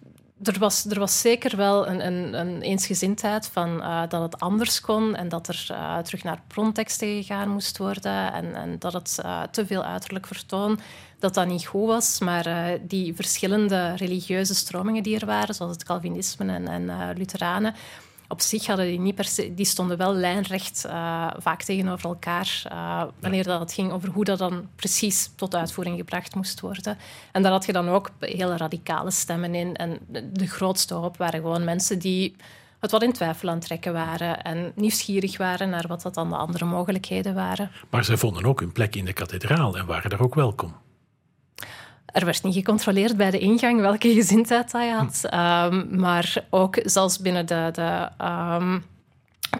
er 0.44 0.59
was, 0.59 0.85
er 0.85 0.98
was 0.98 1.20
zeker 1.20 1.57
wel 1.57 1.88
een, 1.88 2.07
een, 2.07 2.35
een 2.35 2.62
eensgezindheid 2.62 3.48
van 3.52 3.80
uh, 3.80 4.02
dat 4.09 4.22
het 4.22 4.40
anders 4.40 4.80
kon 4.80 5.14
en 5.14 5.28
dat 5.28 5.48
er 5.48 5.66
uh, 5.70 5.98
terug 5.98 6.22
naar 6.22 6.42
bronteksten 6.46 7.09
gegaan 7.09 7.48
moest 7.48 7.78
worden 7.78 8.33
en, 8.33 8.54
en 8.54 8.78
dat 8.78 8.92
het 8.92 9.18
uh, 9.24 9.42
te 9.42 9.66
veel 9.66 9.85
uiterlijk 9.85 10.26
vertoon, 10.26 10.78
dat 11.18 11.35
dat 11.35 11.46
niet 11.46 11.66
goed 11.66 11.87
was. 11.87 12.20
Maar 12.20 12.78
die 12.83 13.14
verschillende 13.14 13.94
religieuze 13.94 14.54
stromingen 14.54 15.02
die 15.02 15.18
er 15.18 15.26
waren, 15.26 15.54
zoals 15.54 15.72
het 15.72 15.85
Calvinisme 15.85 16.52
en, 16.52 16.68
en 16.68 17.12
Lutheranen, 17.16 17.74
op 18.34 18.40
zich 18.40 18.66
hadden 18.66 18.86
die 18.86 19.00
niet 19.00 19.56
die 19.56 19.66
stonden 19.66 19.96
wel 19.96 20.14
lijnrecht 20.14 20.84
uh, 20.86 21.30
vaak 21.38 21.62
tegenover 21.62 22.08
elkaar 22.08 22.62
uh, 22.72 23.02
wanneer 23.20 23.44
dat 23.44 23.60
het 23.60 23.72
ging 23.72 23.92
over 23.92 24.08
hoe 24.08 24.24
dat 24.24 24.38
dan 24.38 24.68
precies 24.76 25.30
tot 25.36 25.54
uitvoering 25.54 25.96
gebracht 25.96 26.34
moest 26.34 26.60
worden. 26.60 26.98
En 27.32 27.42
daar 27.42 27.52
had 27.52 27.66
je 27.66 27.72
dan 27.72 27.88
ook 27.88 28.10
hele 28.20 28.56
radicale 28.56 29.10
stemmen 29.10 29.54
in. 29.54 29.76
En 29.76 29.98
de 30.32 30.46
grootste 30.46 30.94
hoop 30.94 31.16
waren 31.16 31.40
gewoon 31.40 31.64
mensen 31.64 31.98
die 31.98 32.36
het 32.80 32.90
wat 32.90 33.02
in 33.02 33.12
twijfel 33.12 33.48
aan 33.48 33.54
het 33.54 33.64
trekken 33.64 33.92
waren 33.92 34.42
en 34.42 34.72
nieuwsgierig 34.74 35.36
waren 35.36 35.70
naar 35.70 35.86
wat 35.86 36.02
dat 36.02 36.14
dan 36.14 36.28
de 36.28 36.36
andere 36.36 36.64
mogelijkheden 36.64 37.34
waren. 37.34 37.70
Maar 37.90 38.04
ze 38.04 38.16
vonden 38.16 38.44
ook 38.44 38.60
hun 38.60 38.72
plek 38.72 38.96
in 38.96 39.04
de 39.04 39.12
kathedraal 39.12 39.76
en 39.76 39.86
waren 39.86 40.10
er 40.10 40.22
ook 40.22 40.34
welkom. 40.34 40.83
Er 42.14 42.24
werd 42.24 42.42
niet 42.42 42.55
gecontroleerd 42.55 43.16
bij 43.16 43.31
de 43.31 43.38
ingang 43.38 43.81
welke 43.81 44.12
gezindheid 44.12 44.72
hij 44.72 44.88
had. 44.88 45.20
Hm. 45.31 45.37
Um, 45.37 46.00
maar 46.00 46.44
ook 46.50 46.79
zelfs 46.83 47.18
binnen 47.18 47.46
de, 47.46 47.70
de 47.72 48.09
um, 48.24 48.85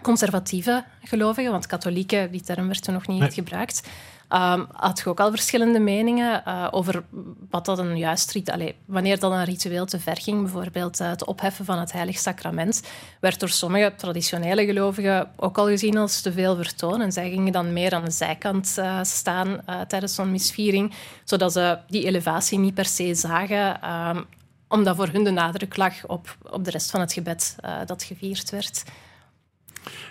conservatieve 0.01 0.83
gelovigen, 1.03 1.51
want 1.51 1.67
katholieken, 1.67 2.31
die 2.31 2.41
term 2.41 2.67
werd 2.67 2.83
toen 2.83 2.93
nog 2.93 3.07
niet 3.07 3.19
nee. 3.19 3.31
gebruikt, 3.31 3.87
um, 4.29 4.67
had 4.71 4.99
je 4.99 5.09
ook 5.09 5.19
al 5.19 5.29
verschillende 5.29 5.79
meningen 5.79 6.43
uh, 6.47 6.67
over 6.71 7.03
wat 7.49 7.65
dat 7.65 7.79
een 7.79 7.97
juist 7.97 8.31
ritueel... 8.31 8.71
Wanneer 8.85 9.19
dat 9.19 9.31
een 9.31 9.43
ritueel 9.43 9.85
te 9.85 9.99
ver 9.99 10.17
ging, 10.21 10.41
bijvoorbeeld 10.41 10.99
uh, 11.01 11.09
het 11.09 11.25
opheffen 11.25 11.65
van 11.65 11.79
het 11.79 11.91
heilig 11.91 12.17
sacrament, 12.17 12.83
werd 13.19 13.39
door 13.39 13.49
sommige 13.49 13.93
traditionele 13.97 14.65
gelovigen 14.65 15.31
ook 15.35 15.57
al 15.57 15.67
gezien 15.67 15.97
als 15.97 16.21
te 16.21 16.31
veel 16.31 16.55
vertoon. 16.55 17.01
En 17.01 17.11
zij 17.11 17.29
gingen 17.29 17.53
dan 17.53 17.73
meer 17.73 17.93
aan 17.93 18.05
de 18.05 18.11
zijkant 18.11 18.75
uh, 18.79 18.99
staan 19.03 19.61
tijdens 19.87 20.15
zo'n 20.15 20.31
misviering, 20.31 20.93
zodat 21.23 21.51
ze 21.51 21.77
die 21.87 22.05
elevatie 22.05 22.59
niet 22.59 22.73
per 22.73 22.85
se 22.85 23.15
zagen, 23.15 23.91
um, 23.91 24.25
omdat 24.67 24.95
voor 24.95 25.07
hun 25.07 25.23
de 25.23 25.31
nadruk 25.31 25.77
lag 25.77 26.07
op, 26.07 26.37
op 26.51 26.63
de 26.63 26.71
rest 26.71 26.91
van 26.91 26.99
het 26.99 27.13
gebed 27.13 27.55
dat 27.85 28.03
gevierd 28.03 28.49
werd. 28.49 28.83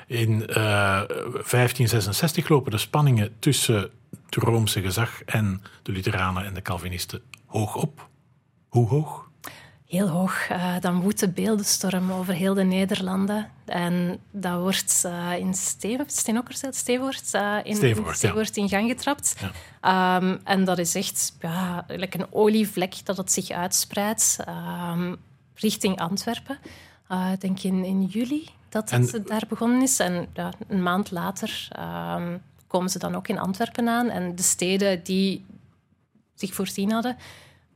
In 0.07 0.31
uh, 0.31 0.47
1566 0.57 2.49
lopen 2.49 2.71
de 2.71 2.79
spanningen 2.79 3.37
tussen 3.39 3.91
het 4.25 4.35
Roomse 4.35 4.81
gezag 4.81 5.23
en 5.25 5.63
de 5.83 5.93
Lutheranen 5.93 6.45
en 6.45 6.55
de 6.55 6.63
Calvinisten 6.63 7.23
hoog 7.47 7.77
op. 7.77 8.09
Hoe 8.69 8.89
hoog? 8.89 9.25
heel 9.95 10.09
hoog. 10.09 10.51
Uh, 10.51 10.75
dan 10.81 11.01
woedt 11.01 11.21
de 11.21 11.29
beeldenstorm 11.29 12.13
over 12.13 12.35
heel 12.35 12.55
de 12.55 12.63
Nederlanden. 12.63 13.51
En 13.65 14.21
dat 14.31 14.61
wordt 14.61 15.03
uh, 15.07 15.39
in 15.39 15.55
Steenokkerzijl, 16.07 16.73
Stevoort, 16.73 17.31
uh, 17.35 17.59
in, 17.63 17.77
Stevoort, 17.77 18.57
in, 18.57 18.63
in 18.63 18.69
gang 18.69 18.89
getrapt. 18.89 19.37
Ja. 19.83 20.17
Um, 20.17 20.41
en 20.45 20.65
dat 20.65 20.79
is 20.79 20.95
echt 20.95 21.37
ja, 21.41 21.85
like 21.89 22.19
een 22.19 22.27
olievlek 22.31 23.05
dat 23.05 23.17
het 23.17 23.33
zich 23.33 23.51
uitspreidt 23.51 24.39
um, 24.49 25.17
richting 25.55 26.01
Antwerpen. 26.01 26.59
Ik 27.33 27.41
denk 27.41 27.61
in, 27.61 27.85
in 27.85 28.05
juli 28.05 28.49
dat 28.75 28.91
het 28.91 29.27
daar 29.27 29.45
begonnen 29.49 29.83
is. 29.83 29.99
En 29.99 30.27
ja, 30.33 30.53
een 30.69 30.83
maand 30.83 31.11
later 31.11 31.69
um, 32.17 32.43
komen 32.67 32.91
ze 32.91 32.99
dan 32.99 33.15
ook 33.15 33.29
in 33.29 33.39
Antwerpen 33.39 33.89
aan. 33.89 34.09
En 34.09 34.37
de 34.37 34.43
steden 34.43 35.03
die 35.03 35.45
zich 36.35 36.55
voorzien 36.55 36.93
hadden, 36.93 37.17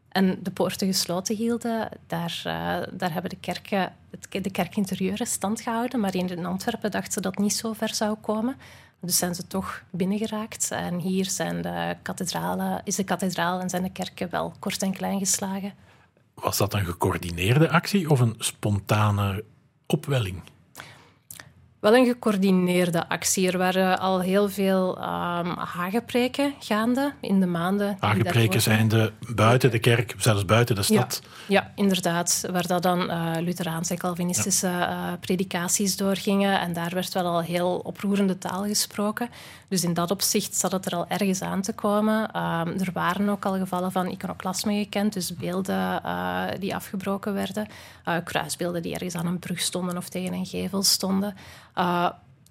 en 0.09 0.39
de 0.43 0.51
poorten 0.51 0.87
gesloten 0.87 1.37
hielden, 1.37 1.89
daar, 2.07 2.43
uh, 2.47 2.53
daar 2.93 3.13
hebben 3.13 3.31
de 3.31 3.39
kerken, 3.41 3.93
de 4.31 4.51
kerkinterieuren 4.51 5.27
stand 5.27 5.61
gehouden. 5.61 6.01
Maar 6.01 6.15
in 6.15 6.47
Antwerpen 6.47 6.91
dachten 6.91 7.13
ze 7.13 7.21
dat 7.21 7.35
het 7.35 7.43
niet 7.43 7.55
zo 7.55 7.73
ver 7.73 7.95
zou 7.95 8.17
komen. 8.21 8.57
Dus 9.01 9.17
zijn 9.17 9.35
ze 9.35 9.47
toch 9.47 9.83
binnengeraakt. 9.91 10.71
En 10.71 10.99
hier 10.99 11.31
zijn 11.31 11.63
de 11.63 11.97
kathedralen, 12.03 12.81
is 12.85 12.97
de 12.97 13.05
kathedraal 13.05 13.61
en 13.61 13.71
zijn 13.71 13.83
de 13.83 13.93
kerken 13.93 14.31
wel 14.31 14.53
kort 14.59 14.83
en 14.83 14.93
klein 14.93 15.19
geslagen. 15.19 15.73
Was 16.35 16.57
dat 16.57 16.75
een 16.75 16.85
gecoördineerde 16.85 17.71
actie 17.71 18.11
of 18.11 18.21
een 18.21 18.35
spontane 18.39 19.45
opwelling? 19.87 20.43
Wel 21.81 21.97
een 21.97 22.07
gecoördineerde 22.07 23.09
actie. 23.09 23.51
Er 23.51 23.59
waren 23.59 23.99
al 23.99 24.21
heel 24.21 24.49
veel 24.49 24.97
um, 24.99 25.57
hagepreken 25.57 26.55
gaande 26.59 27.13
in 27.21 27.41
de 27.41 27.47
maanden. 27.47 27.97
Hagepreken 28.01 28.63
zijn 28.63 28.89
de 28.89 29.13
buiten 29.35 29.71
de 29.71 29.79
kerk, 29.79 30.15
zelfs 30.19 30.45
buiten 30.45 30.75
de 30.75 30.83
stad. 30.83 31.23
Ja, 31.49 31.73
inderdaad. 31.75 32.45
Waar 32.51 32.67
dat 32.67 32.83
dan 32.83 33.11
uh, 33.11 33.33
Lutheraanse 33.39 33.93
en 33.93 33.99
Calvinistische 33.99 34.67
uh, 34.67 35.13
predicaties 35.21 35.97
doorgingen. 35.97 36.61
En 36.61 36.73
daar 36.73 36.91
werd 36.95 37.13
wel 37.13 37.27
al 37.27 37.41
heel 37.41 37.81
oproerende 37.85 38.39
taal 38.39 38.65
gesproken. 38.65 39.29
Dus 39.69 39.85
in 39.85 39.95
dat 39.95 40.11
opzicht 40.11 40.57
zat 40.57 40.73
het 40.73 40.87
er 40.87 40.95
al 40.95 41.09
ergens 41.09 41.43
aan 41.43 41.63
te 41.63 41.73
komen. 41.73 42.23
Um, 42.23 42.81
er 42.81 42.91
waren 42.93 43.29
ook 43.29 43.45
al 43.45 43.57
gevallen 43.57 43.93
van 43.93 44.07
iconoclasme 44.07 44.73
gekend, 44.73 45.13
dus 45.13 45.35
beelden 45.35 46.03
uh, 46.05 46.43
die 46.59 46.75
afgebroken 46.75 47.35
werden. 47.35 47.69
kruisbeelden 48.25 48.83
die 48.83 48.93
ergens 48.93 49.15
aan 49.15 49.27
een 49.27 49.39
brug 49.39 49.61
stonden 49.61 49.97
of 49.97 50.09
tegen 50.09 50.33
een 50.33 50.47
gevel 50.47 50.83
stonden. 50.83 51.35
Uh, 51.79 52.09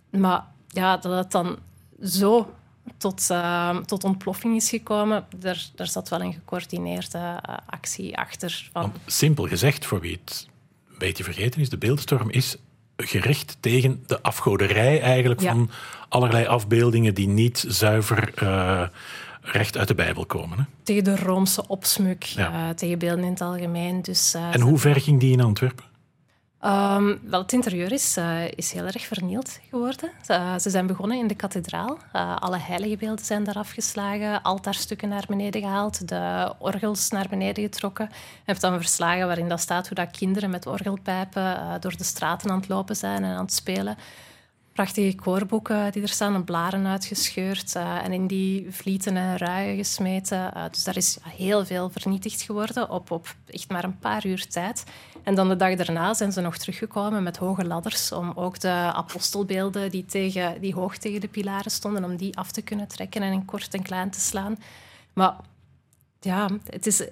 maar 0.10 0.46
ja, 0.68 0.98
dat 0.98 1.18
het 1.18 1.32
dan 1.32 1.58
zo 2.04 2.54
tot, 2.98 3.28
uh, 3.32 3.78
tot 3.78 4.04
ontploffing 4.04 4.56
is 4.56 4.70
gekomen, 4.70 5.26
daar, 5.38 5.66
daar 5.76 5.88
zat 5.88 6.10
wel 6.10 6.22
een 6.22 6.34
gecoördineerde 6.34 7.18
uh, 7.18 7.56
actie 7.66 8.18
achter. 8.18 8.70
Van... 8.72 8.94
simpel 9.06 9.48
gezegd, 9.48 9.86
voor 9.86 10.00
wie 10.00 10.20
het 10.24 10.48
een 10.90 10.98
beetje 10.98 11.24
vergeten 11.24 11.62
is, 11.62 11.70
de 11.70 11.78
beeldstorm 11.78 12.30
is 12.30 12.56
gericht 12.98 13.58
tegen 13.60 14.04
de 14.06 14.22
afgoderij 14.22 15.02
eigenlijk 15.02 15.42
van 15.42 15.70
allerlei 16.10 16.46
afbeeldingen 16.46 17.13
die 17.13 17.28
niet 17.28 17.66
zuiver 17.68 18.34
recht 19.42 19.78
uit 19.78 19.88
de 19.88 19.96
Bijbel 19.96 20.26
komen. 20.26 20.58
Hè? 20.58 20.63
Tegen 20.84 21.04
de 21.04 21.16
Roomse 21.16 21.68
opsmuk, 21.68 22.24
ja. 22.24 22.74
tegen 22.74 23.00
beelden 23.00 23.24
in 23.24 23.32
het 23.32 23.42
algemeen. 23.42 24.02
Dus, 24.02 24.34
en 24.34 24.62
hoe 24.62 24.78
ver 24.78 25.02
ging 25.02 25.20
die 25.20 25.32
in 25.32 25.42
Antwerpen? 25.42 25.86
Um, 26.65 27.20
wel, 27.24 27.41
het 27.41 27.54
interieur 27.54 27.91
is, 27.91 28.17
uh, 28.17 28.52
is 28.52 28.72
heel 28.72 28.86
erg 28.86 29.06
vernield 29.06 29.60
geworden. 29.70 30.12
Ze 30.60 30.70
zijn 30.70 30.88
begonnen 30.88 31.17
in 31.17 31.28
de 31.28 31.36
kathedraal. 31.36 31.98
Uh, 32.15 32.36
alle 32.36 32.58
heiligenbeelden 32.58 33.26
zijn 33.26 33.43
daar 33.43 33.56
afgeslagen, 33.56 34.41
altaarstukken 34.41 35.10
naar 35.10 35.26
beneden 35.28 35.62
gehaald, 35.62 36.08
de 36.08 36.54
orgels 36.58 37.10
naar 37.10 37.28
beneden 37.30 37.63
getrokken. 37.63 38.08
Je 38.12 38.41
hebt 38.46 38.62
dan 38.62 38.80
verslagen 38.80 39.26
waarin 39.26 39.50
dat 39.50 39.60
staat 39.60 39.88
hoe 39.88 39.96
dat 39.96 40.12
kinderen 40.12 40.50
met 40.50 40.65
orgelpijpen 40.65 41.82
door 41.82 41.98
de 41.98 42.04
straten 42.04 42.50
aan 42.50 42.60
het 42.60 42.70
lopen 42.70 42.96
zijn 42.96 43.24
en 43.24 43.36
aan 43.36 43.46
het 43.46 43.54
spelen 43.54 43.98
prachtige 44.74 45.15
koorboeken 45.15 45.91
die 45.91 46.02
er 46.02 46.10
staan, 46.10 46.34
en 46.34 46.43
blaren 46.43 46.88
uitgescheurd 46.88 47.76
en 47.76 48.13
in 48.13 48.28
die 48.28 48.67
vlieten 48.70 49.17
en 49.17 49.38
ruien 49.38 49.76
gesmeten. 49.76 50.54
Dus 50.72 50.84
daar 50.84 50.98
is 50.98 51.17
heel 51.24 51.65
veel 51.65 51.89
vernietigd 51.89 52.41
geworden 52.41 52.89
op, 52.89 53.12
op 53.12 53.36
echt 53.46 53.70
maar 53.70 53.84
een 53.84 54.00
paar 54.00 54.26
uur 54.26 54.48
tijd. 54.48 54.84
En 55.28 55.36
dan 55.36 55.50
de 55.50 55.56
dag 55.56 55.76
daarna 55.76 56.13
zijn 56.13 56.32
ze 56.32 56.42
nog 56.42 56.58
teruggekomen 56.58 57.24
met 57.24 57.38
hoge 57.38 57.66
ladders 57.66 58.12
om 58.12 58.32
ook 58.36 58.60
de 58.60 58.70
apostelbeelden 58.94 59.92
die, 59.92 60.06
tegen, 60.06 60.62
die 60.62 60.74
hoog 60.74 60.98
tegen 60.98 61.22
de 61.22 61.28
pilaren 61.28 61.72
stonden, 61.72 62.04
om 62.04 62.16
die 62.16 62.38
af 62.38 62.52
te 62.52 62.62
kunnen 62.62 62.88
trekken 62.88 63.22
en 63.22 63.32
in 63.32 63.46
kort 63.46 63.74
en 63.74 63.82
klein 63.82 64.10
te 64.10 64.20
slaan. 64.20 64.58
Maar 65.13 65.36
ja, 66.20 66.50
het 66.66 66.88
is 66.88 67.08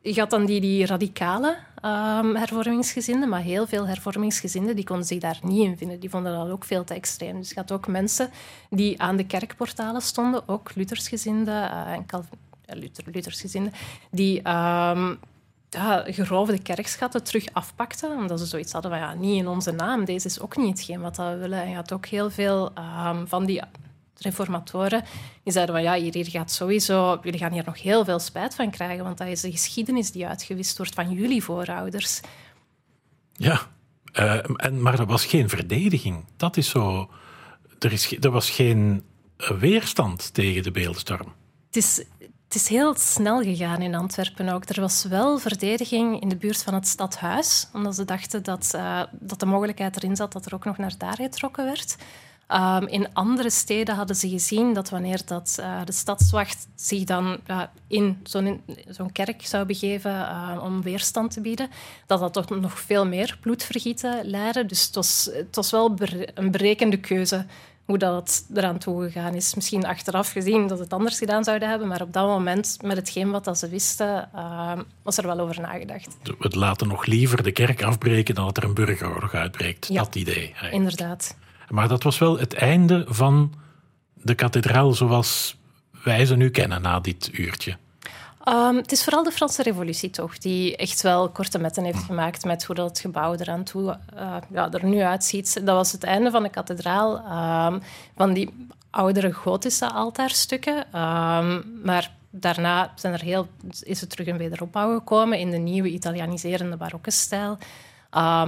je 0.00 0.20
had 0.20 0.30
dan 0.30 0.44
die, 0.46 0.60
die 0.60 0.86
radicale 0.86 1.56
um, 1.84 2.36
hervormingsgezinden, 2.36 3.28
maar 3.28 3.42
heel 3.42 3.66
veel 3.66 3.86
hervormingsgezinden 3.86 4.76
die 4.76 4.84
konden 4.84 5.06
zich 5.06 5.18
daar 5.18 5.38
niet 5.42 5.64
in 5.64 5.76
vinden. 5.76 6.00
Die 6.00 6.10
vonden 6.10 6.32
dat 6.32 6.50
ook 6.50 6.64
veel 6.64 6.84
te 6.84 6.94
extreem. 6.94 7.38
Dus 7.38 7.48
je 7.48 7.54
had 7.54 7.72
ook 7.72 7.86
mensen 7.86 8.30
die 8.70 9.02
aan 9.02 9.16
de 9.16 9.26
kerkportalen 9.26 10.02
stonden, 10.02 10.48
ook 10.48 10.74
Luthersgezinden 10.74 11.62
uh, 11.62 11.92
en 11.92 12.06
Calvin, 12.06 12.38
Luther, 12.66 13.70
die 14.10 14.50
um, 14.50 15.18
ja, 15.72 16.04
geroofde 16.06 16.58
kerkschatten 16.58 17.24
terug 17.24 17.46
afpakten, 17.52 18.10
omdat 18.10 18.40
ze 18.40 18.46
zoiets 18.46 18.72
hadden 18.72 18.90
van 18.90 19.00
ja, 19.00 19.14
niet 19.14 19.36
in 19.36 19.48
onze 19.48 19.70
naam, 19.70 20.04
deze 20.04 20.26
is 20.26 20.40
ook 20.40 20.56
niet 20.56 20.78
hetgeen 20.78 21.00
wat 21.00 21.16
we 21.16 21.36
willen. 21.36 21.62
En 21.62 21.68
je 21.68 21.74
had 21.74 21.92
ook 21.92 22.06
heel 22.06 22.30
veel 22.30 22.72
um, 23.06 23.28
van 23.28 23.44
die 23.44 23.62
reformatoren, 24.16 25.04
die 25.42 25.52
zeiden 25.52 25.74
van 25.74 25.84
ja, 25.84 25.94
hier, 25.94 26.14
hier 26.14 26.30
gaat 26.30 26.50
sowieso, 26.50 27.18
jullie 27.22 27.38
gaan 27.38 27.52
hier 27.52 27.64
nog 27.64 27.82
heel 27.82 28.04
veel 28.04 28.18
spijt 28.18 28.54
van 28.54 28.70
krijgen, 28.70 29.04
want 29.04 29.18
dat 29.18 29.28
is 29.28 29.40
de 29.40 29.50
geschiedenis 29.50 30.10
die 30.10 30.26
uitgewist 30.26 30.76
wordt 30.76 30.94
van 30.94 31.10
jullie 31.10 31.42
voorouders. 31.42 32.20
Ja, 33.32 33.60
uh, 34.18 34.38
en, 34.56 34.82
maar 34.82 34.96
dat 34.96 35.08
was 35.08 35.26
geen 35.26 35.48
verdediging. 35.48 36.24
Dat 36.36 36.56
is 36.56 36.68
zo... 36.68 37.10
Er, 37.78 37.92
is, 37.92 38.16
er 38.20 38.30
was 38.30 38.50
geen 38.50 39.02
weerstand 39.58 40.34
tegen 40.34 40.62
de 40.62 40.70
beeldstorm. 40.70 41.32
Het 41.66 41.76
is, 41.76 42.04
het 42.52 42.60
is 42.60 42.68
heel 42.68 42.94
snel 42.94 43.42
gegaan 43.42 43.82
in 43.82 43.94
Antwerpen 43.94 44.48
ook. 44.48 44.68
Er 44.68 44.80
was 44.80 45.04
wel 45.04 45.38
verdediging 45.38 46.20
in 46.20 46.28
de 46.28 46.36
buurt 46.36 46.62
van 46.62 46.74
het 46.74 46.88
stadhuis, 46.88 47.68
omdat 47.72 47.94
ze 47.94 48.04
dachten 48.04 48.42
dat, 48.42 48.72
uh, 48.74 49.02
dat 49.10 49.40
de 49.40 49.46
mogelijkheid 49.46 49.96
erin 49.96 50.16
zat 50.16 50.32
dat 50.32 50.46
er 50.46 50.54
ook 50.54 50.64
nog 50.64 50.78
naar 50.78 50.94
daar 50.98 51.16
getrokken 51.16 51.64
werd. 51.64 51.96
Um, 52.48 52.86
in 52.86 53.14
andere 53.14 53.50
steden 53.50 53.94
hadden 53.94 54.16
ze 54.16 54.28
gezien 54.28 54.72
dat 54.72 54.90
wanneer 54.90 55.20
dat, 55.24 55.56
uh, 55.60 55.80
de 55.84 55.92
stadswacht 55.92 56.68
zich 56.74 57.04
dan 57.04 57.40
uh, 57.46 57.62
in 57.86 58.20
zo'n 58.22 58.62
zo 58.90 59.08
kerk 59.12 59.46
zou 59.46 59.66
begeven 59.66 60.28
om 60.62 60.82
weerstand 60.82 61.30
te 61.30 61.40
bieden, 61.40 61.70
dat 62.06 62.20
dat 62.20 62.32
toch 62.32 62.50
nog 62.50 62.80
veel 62.80 63.06
meer 63.06 63.38
bloedvergieten 63.40 64.24
leidde. 64.24 64.66
Dus 64.66 64.86
het 64.86 64.94
was, 64.94 65.30
het 65.32 65.56
was 65.56 65.70
wel 65.70 65.96
een 66.34 66.50
berekende 66.50 67.00
keuze 67.00 67.46
hoe 67.84 67.98
dat 67.98 68.46
eraan 68.54 68.78
toegegaan 68.78 69.34
is. 69.34 69.54
Misschien 69.54 69.86
achteraf 69.86 70.30
gezien 70.30 70.66
dat 70.66 70.78
het 70.78 70.92
anders 70.92 71.18
gedaan 71.18 71.44
zouden 71.44 71.68
hebben, 71.68 71.88
maar 71.88 72.02
op 72.02 72.12
dat 72.12 72.26
moment, 72.26 72.78
met 72.82 72.96
hetgeen 72.96 73.30
wat 73.30 73.44
dat 73.44 73.58
ze 73.58 73.68
wisten, 73.68 74.28
was 75.02 75.18
er 75.18 75.26
wel 75.26 75.40
over 75.40 75.60
nagedacht. 75.60 76.16
We 76.38 76.58
laten 76.58 76.88
nog 76.88 77.06
liever 77.06 77.42
de 77.42 77.52
kerk 77.52 77.82
afbreken 77.82 78.34
dan 78.34 78.44
dat 78.44 78.56
er 78.56 78.64
een 78.64 78.74
burgeroorlog 78.74 79.34
uitbreekt. 79.34 79.88
Ja, 79.88 80.02
dat 80.02 80.14
idee. 80.14 80.44
Eigenlijk. 80.44 80.74
Inderdaad. 80.74 81.36
Maar 81.68 81.88
dat 81.88 82.02
was 82.02 82.18
wel 82.18 82.38
het 82.38 82.54
einde 82.54 83.04
van 83.08 83.54
de 84.14 84.34
kathedraal 84.34 84.92
zoals 84.92 85.56
wij 86.04 86.24
ze 86.24 86.36
nu 86.36 86.50
kennen 86.50 86.82
na 86.82 87.00
dit 87.00 87.30
uurtje. 87.32 87.76
Um, 88.48 88.76
het 88.76 88.92
is 88.92 89.04
vooral 89.04 89.22
de 89.22 89.30
Franse 89.30 89.62
Revolutie 89.62 90.10
toch, 90.10 90.38
die 90.38 90.76
echt 90.76 91.02
wel 91.02 91.28
korte 91.28 91.58
metten 91.58 91.84
heeft 91.84 92.02
gemaakt 92.04 92.44
met 92.44 92.64
hoe 92.64 92.74
dat 92.74 92.88
het 92.88 92.98
gebouw 92.98 93.34
eraan 93.34 93.64
toe, 93.64 93.98
uh, 94.14 94.36
ja, 94.52 94.70
er 94.70 94.84
nu 94.84 95.02
uitziet. 95.02 95.66
Dat 95.66 95.76
was 95.76 95.92
het 95.92 96.04
einde 96.04 96.30
van 96.30 96.42
de 96.42 96.48
kathedraal, 96.48 97.16
um, 97.72 97.82
van 98.16 98.32
die 98.32 98.66
oudere 98.90 99.32
gotische 99.32 99.90
altaarstukken. 99.90 100.76
Um, 101.00 101.80
maar 101.84 102.12
daarna 102.30 102.92
zijn 102.94 103.12
er 103.12 103.20
heel, 103.20 103.48
is 103.80 104.00
het 104.00 104.10
terug 104.10 104.26
een 104.26 104.36
wederopbouw 104.36 104.98
gekomen 104.98 105.38
in 105.38 105.50
de 105.50 105.56
nieuwe 105.56 105.88
Italianiserende 105.88 106.76
barokke 106.76 107.10
stijl. 107.10 107.58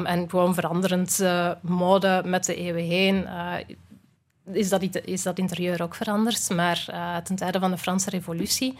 En 0.04 0.30
gewoon 0.30 0.54
veranderend 0.54 1.18
uh, 1.20 1.50
mode 1.60 2.22
met 2.24 2.44
de 2.44 2.54
eeuwen 2.54 2.84
heen 2.84 3.16
uh, 3.16 3.54
is, 4.52 4.68
dat, 4.68 4.82
is 5.04 5.22
dat 5.22 5.38
interieur 5.38 5.82
ook 5.82 5.94
veranderd. 5.94 6.50
Maar 6.50 6.84
ten 7.24 7.36
tijde 7.36 7.58
van 7.58 7.70
de 7.70 7.78
Franse 7.78 8.10
revolutie, 8.10 8.78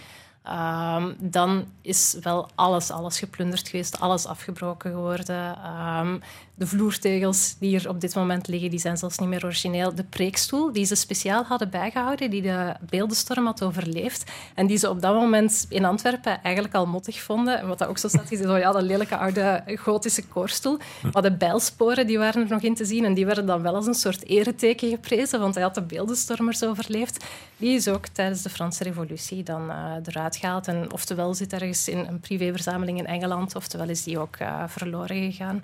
um, 0.49 1.17
dan 1.19 1.67
is 1.83 2.17
wel 2.21 2.49
alles, 2.55 2.91
alles 2.91 3.19
geplunderd 3.19 3.69
geweest, 3.69 4.01
alles 4.01 4.27
afgebroken 4.27 4.91
geworden. 4.91 5.59
Um, 5.99 6.23
De 6.57 6.67
vloertegels 6.67 7.57
die 7.59 7.69
hier 7.69 7.89
op 7.89 8.01
dit 8.01 8.15
moment 8.15 8.49
liggen, 8.49 8.71
die 8.71 8.79
zijn 8.79 8.97
zelfs 8.97 9.19
niet 9.19 9.29
meer 9.29 9.45
origineel. 9.45 9.95
De 9.95 10.05
preekstoel 10.05 10.73
die 10.73 10.85
ze 10.85 10.95
speciaal 10.95 11.45
hadden 11.45 11.71
bijgehouden, 11.71 12.31
die 12.31 12.43
de 12.43 12.75
beeldenstorm 12.91 13.47
had 13.47 13.63
overleefd 13.63 14.31
en 14.55 14.67
die 14.67 14.77
ze 14.77 14.91
op 14.91 15.01
dat 15.03 15.15
moment 15.15 15.67
in 15.69 15.85
Antwerpen 15.85 16.43
eigenlijk 16.43 16.75
al 16.75 16.87
mottig 16.87 17.21
vonden. 17.21 17.59
En 17.59 17.67
wat 17.67 17.79
dat 17.79 17.89
ook 17.89 17.99
zo 17.99 18.09
staat, 18.09 18.33
is 18.33 18.47
oh 18.47 18.59
ja, 18.59 18.73
dat 18.73 18.83
lelijke 18.83 19.17
oude 19.17 19.63
gotische 19.67 20.27
koorstoel. 20.27 20.79
Maar 21.13 21.23
de 21.23 21.37
bijlsporen 21.37 22.07
die 22.07 22.19
waren 22.19 22.43
er 22.43 22.51
nog 22.51 22.63
in 22.63 22.75
te 22.75 22.85
zien 22.85 23.05
en 23.05 23.15
die 23.15 23.27
werden 23.27 23.47
dan 23.47 23.63
wel 23.63 23.75
als 23.75 23.87
een 23.87 23.95
soort 23.95 24.25
ereteken 24.25 24.89
geprezen, 24.91 25.41
want 25.41 25.55
hij 25.55 25.63
had 25.63 25.75
de 25.75 25.83
beeldenstormers 25.83 26.65
overleefd. 26.65 27.25
Die 27.57 27.75
is 27.75 27.89
ook 27.89 28.07
tijdens 28.07 28.43
de 28.43 28.51
Franse 28.51 28.85
revolutie 28.85 29.43
dan 29.43 29.71
uh, 29.71 29.93
eruit 30.05 30.37
gehaald. 30.37 30.69
En 30.69 30.93
oftewel 30.93 31.35
zit 31.35 31.53
ergens 31.53 31.89
in 31.89 31.99
een 31.99 32.21
privéverzameling 32.21 32.99
in 32.99 33.07
Engeland, 33.07 33.55
oftewel 33.55 33.89
is 33.89 34.03
die 34.03 34.19
ook 34.19 34.37
uh, 34.41 34.65
verloren 34.67 35.33
gegaan. 35.33 35.63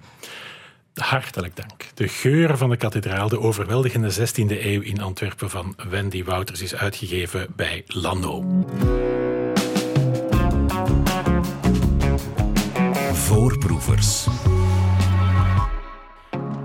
Hartelijk 0.94 1.56
dank. 1.56 1.84
De 1.94 2.08
geur 2.08 2.56
van 2.56 2.70
de 2.70 2.76
kathedraal, 2.76 3.28
de 3.28 3.40
overweldigende 3.40 4.12
16e 4.12 4.64
eeuw 4.64 4.80
in 4.80 5.00
Antwerpen 5.00 5.50
van 5.50 5.76
Wendy 5.88 6.24
Wouters, 6.24 6.62
is 6.62 6.74
uitgegeven 6.74 7.46
bij 7.56 7.84
Lano. 7.86 8.64
Voorproevers. 13.12 14.26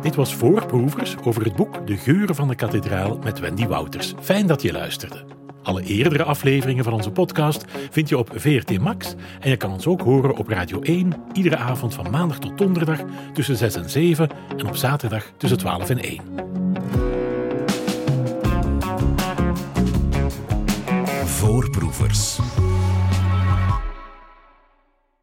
Dit 0.02 0.16
was 0.16 0.36
Voorproevers 0.36 1.16
over 1.24 1.44
het 1.44 1.56
boek 1.56 1.88
De 1.88 1.98
geuren 1.98 2.36
van 2.36 2.48
de 2.48 2.56
kathedraal 2.56 3.20
met 3.24 3.40
Wendy 3.40 3.68
Wouters. 3.68 4.14
Fijn 4.22 4.48
dat 4.48 4.62
je 4.62 4.72
luisterde. 4.72 5.45
Alle 5.66 5.84
eerdere 5.84 6.24
afleveringen 6.24 6.84
van 6.84 6.94
onze 6.94 7.12
podcast 7.12 7.66
vind 7.92 8.10
je 8.10 8.18
op 8.18 8.30
VRT 8.36 8.80
Max 8.80 9.16
en 9.40 9.50
je 9.50 9.58
kan 9.58 9.72
ons 9.72 9.88
ook 9.88 10.02
horen 10.02 10.36
op 10.36 10.48
Radio 10.48 10.82
1 10.82 11.14
iedere 11.34 11.58
avond 11.58 11.94
van 11.94 12.10
maandag 12.10 12.40
tot 12.40 12.58
donderdag 12.58 13.00
tussen 13.34 13.58
6 13.58 13.76
en 13.76 13.90
7 13.90 14.30
en 14.58 14.68
op 14.68 14.76
zaterdag 14.76 15.32
tussen 15.38 15.58
12 15.58 15.90
en 15.90 16.00
1. 16.00 16.22
Voorproevers. 21.26 22.40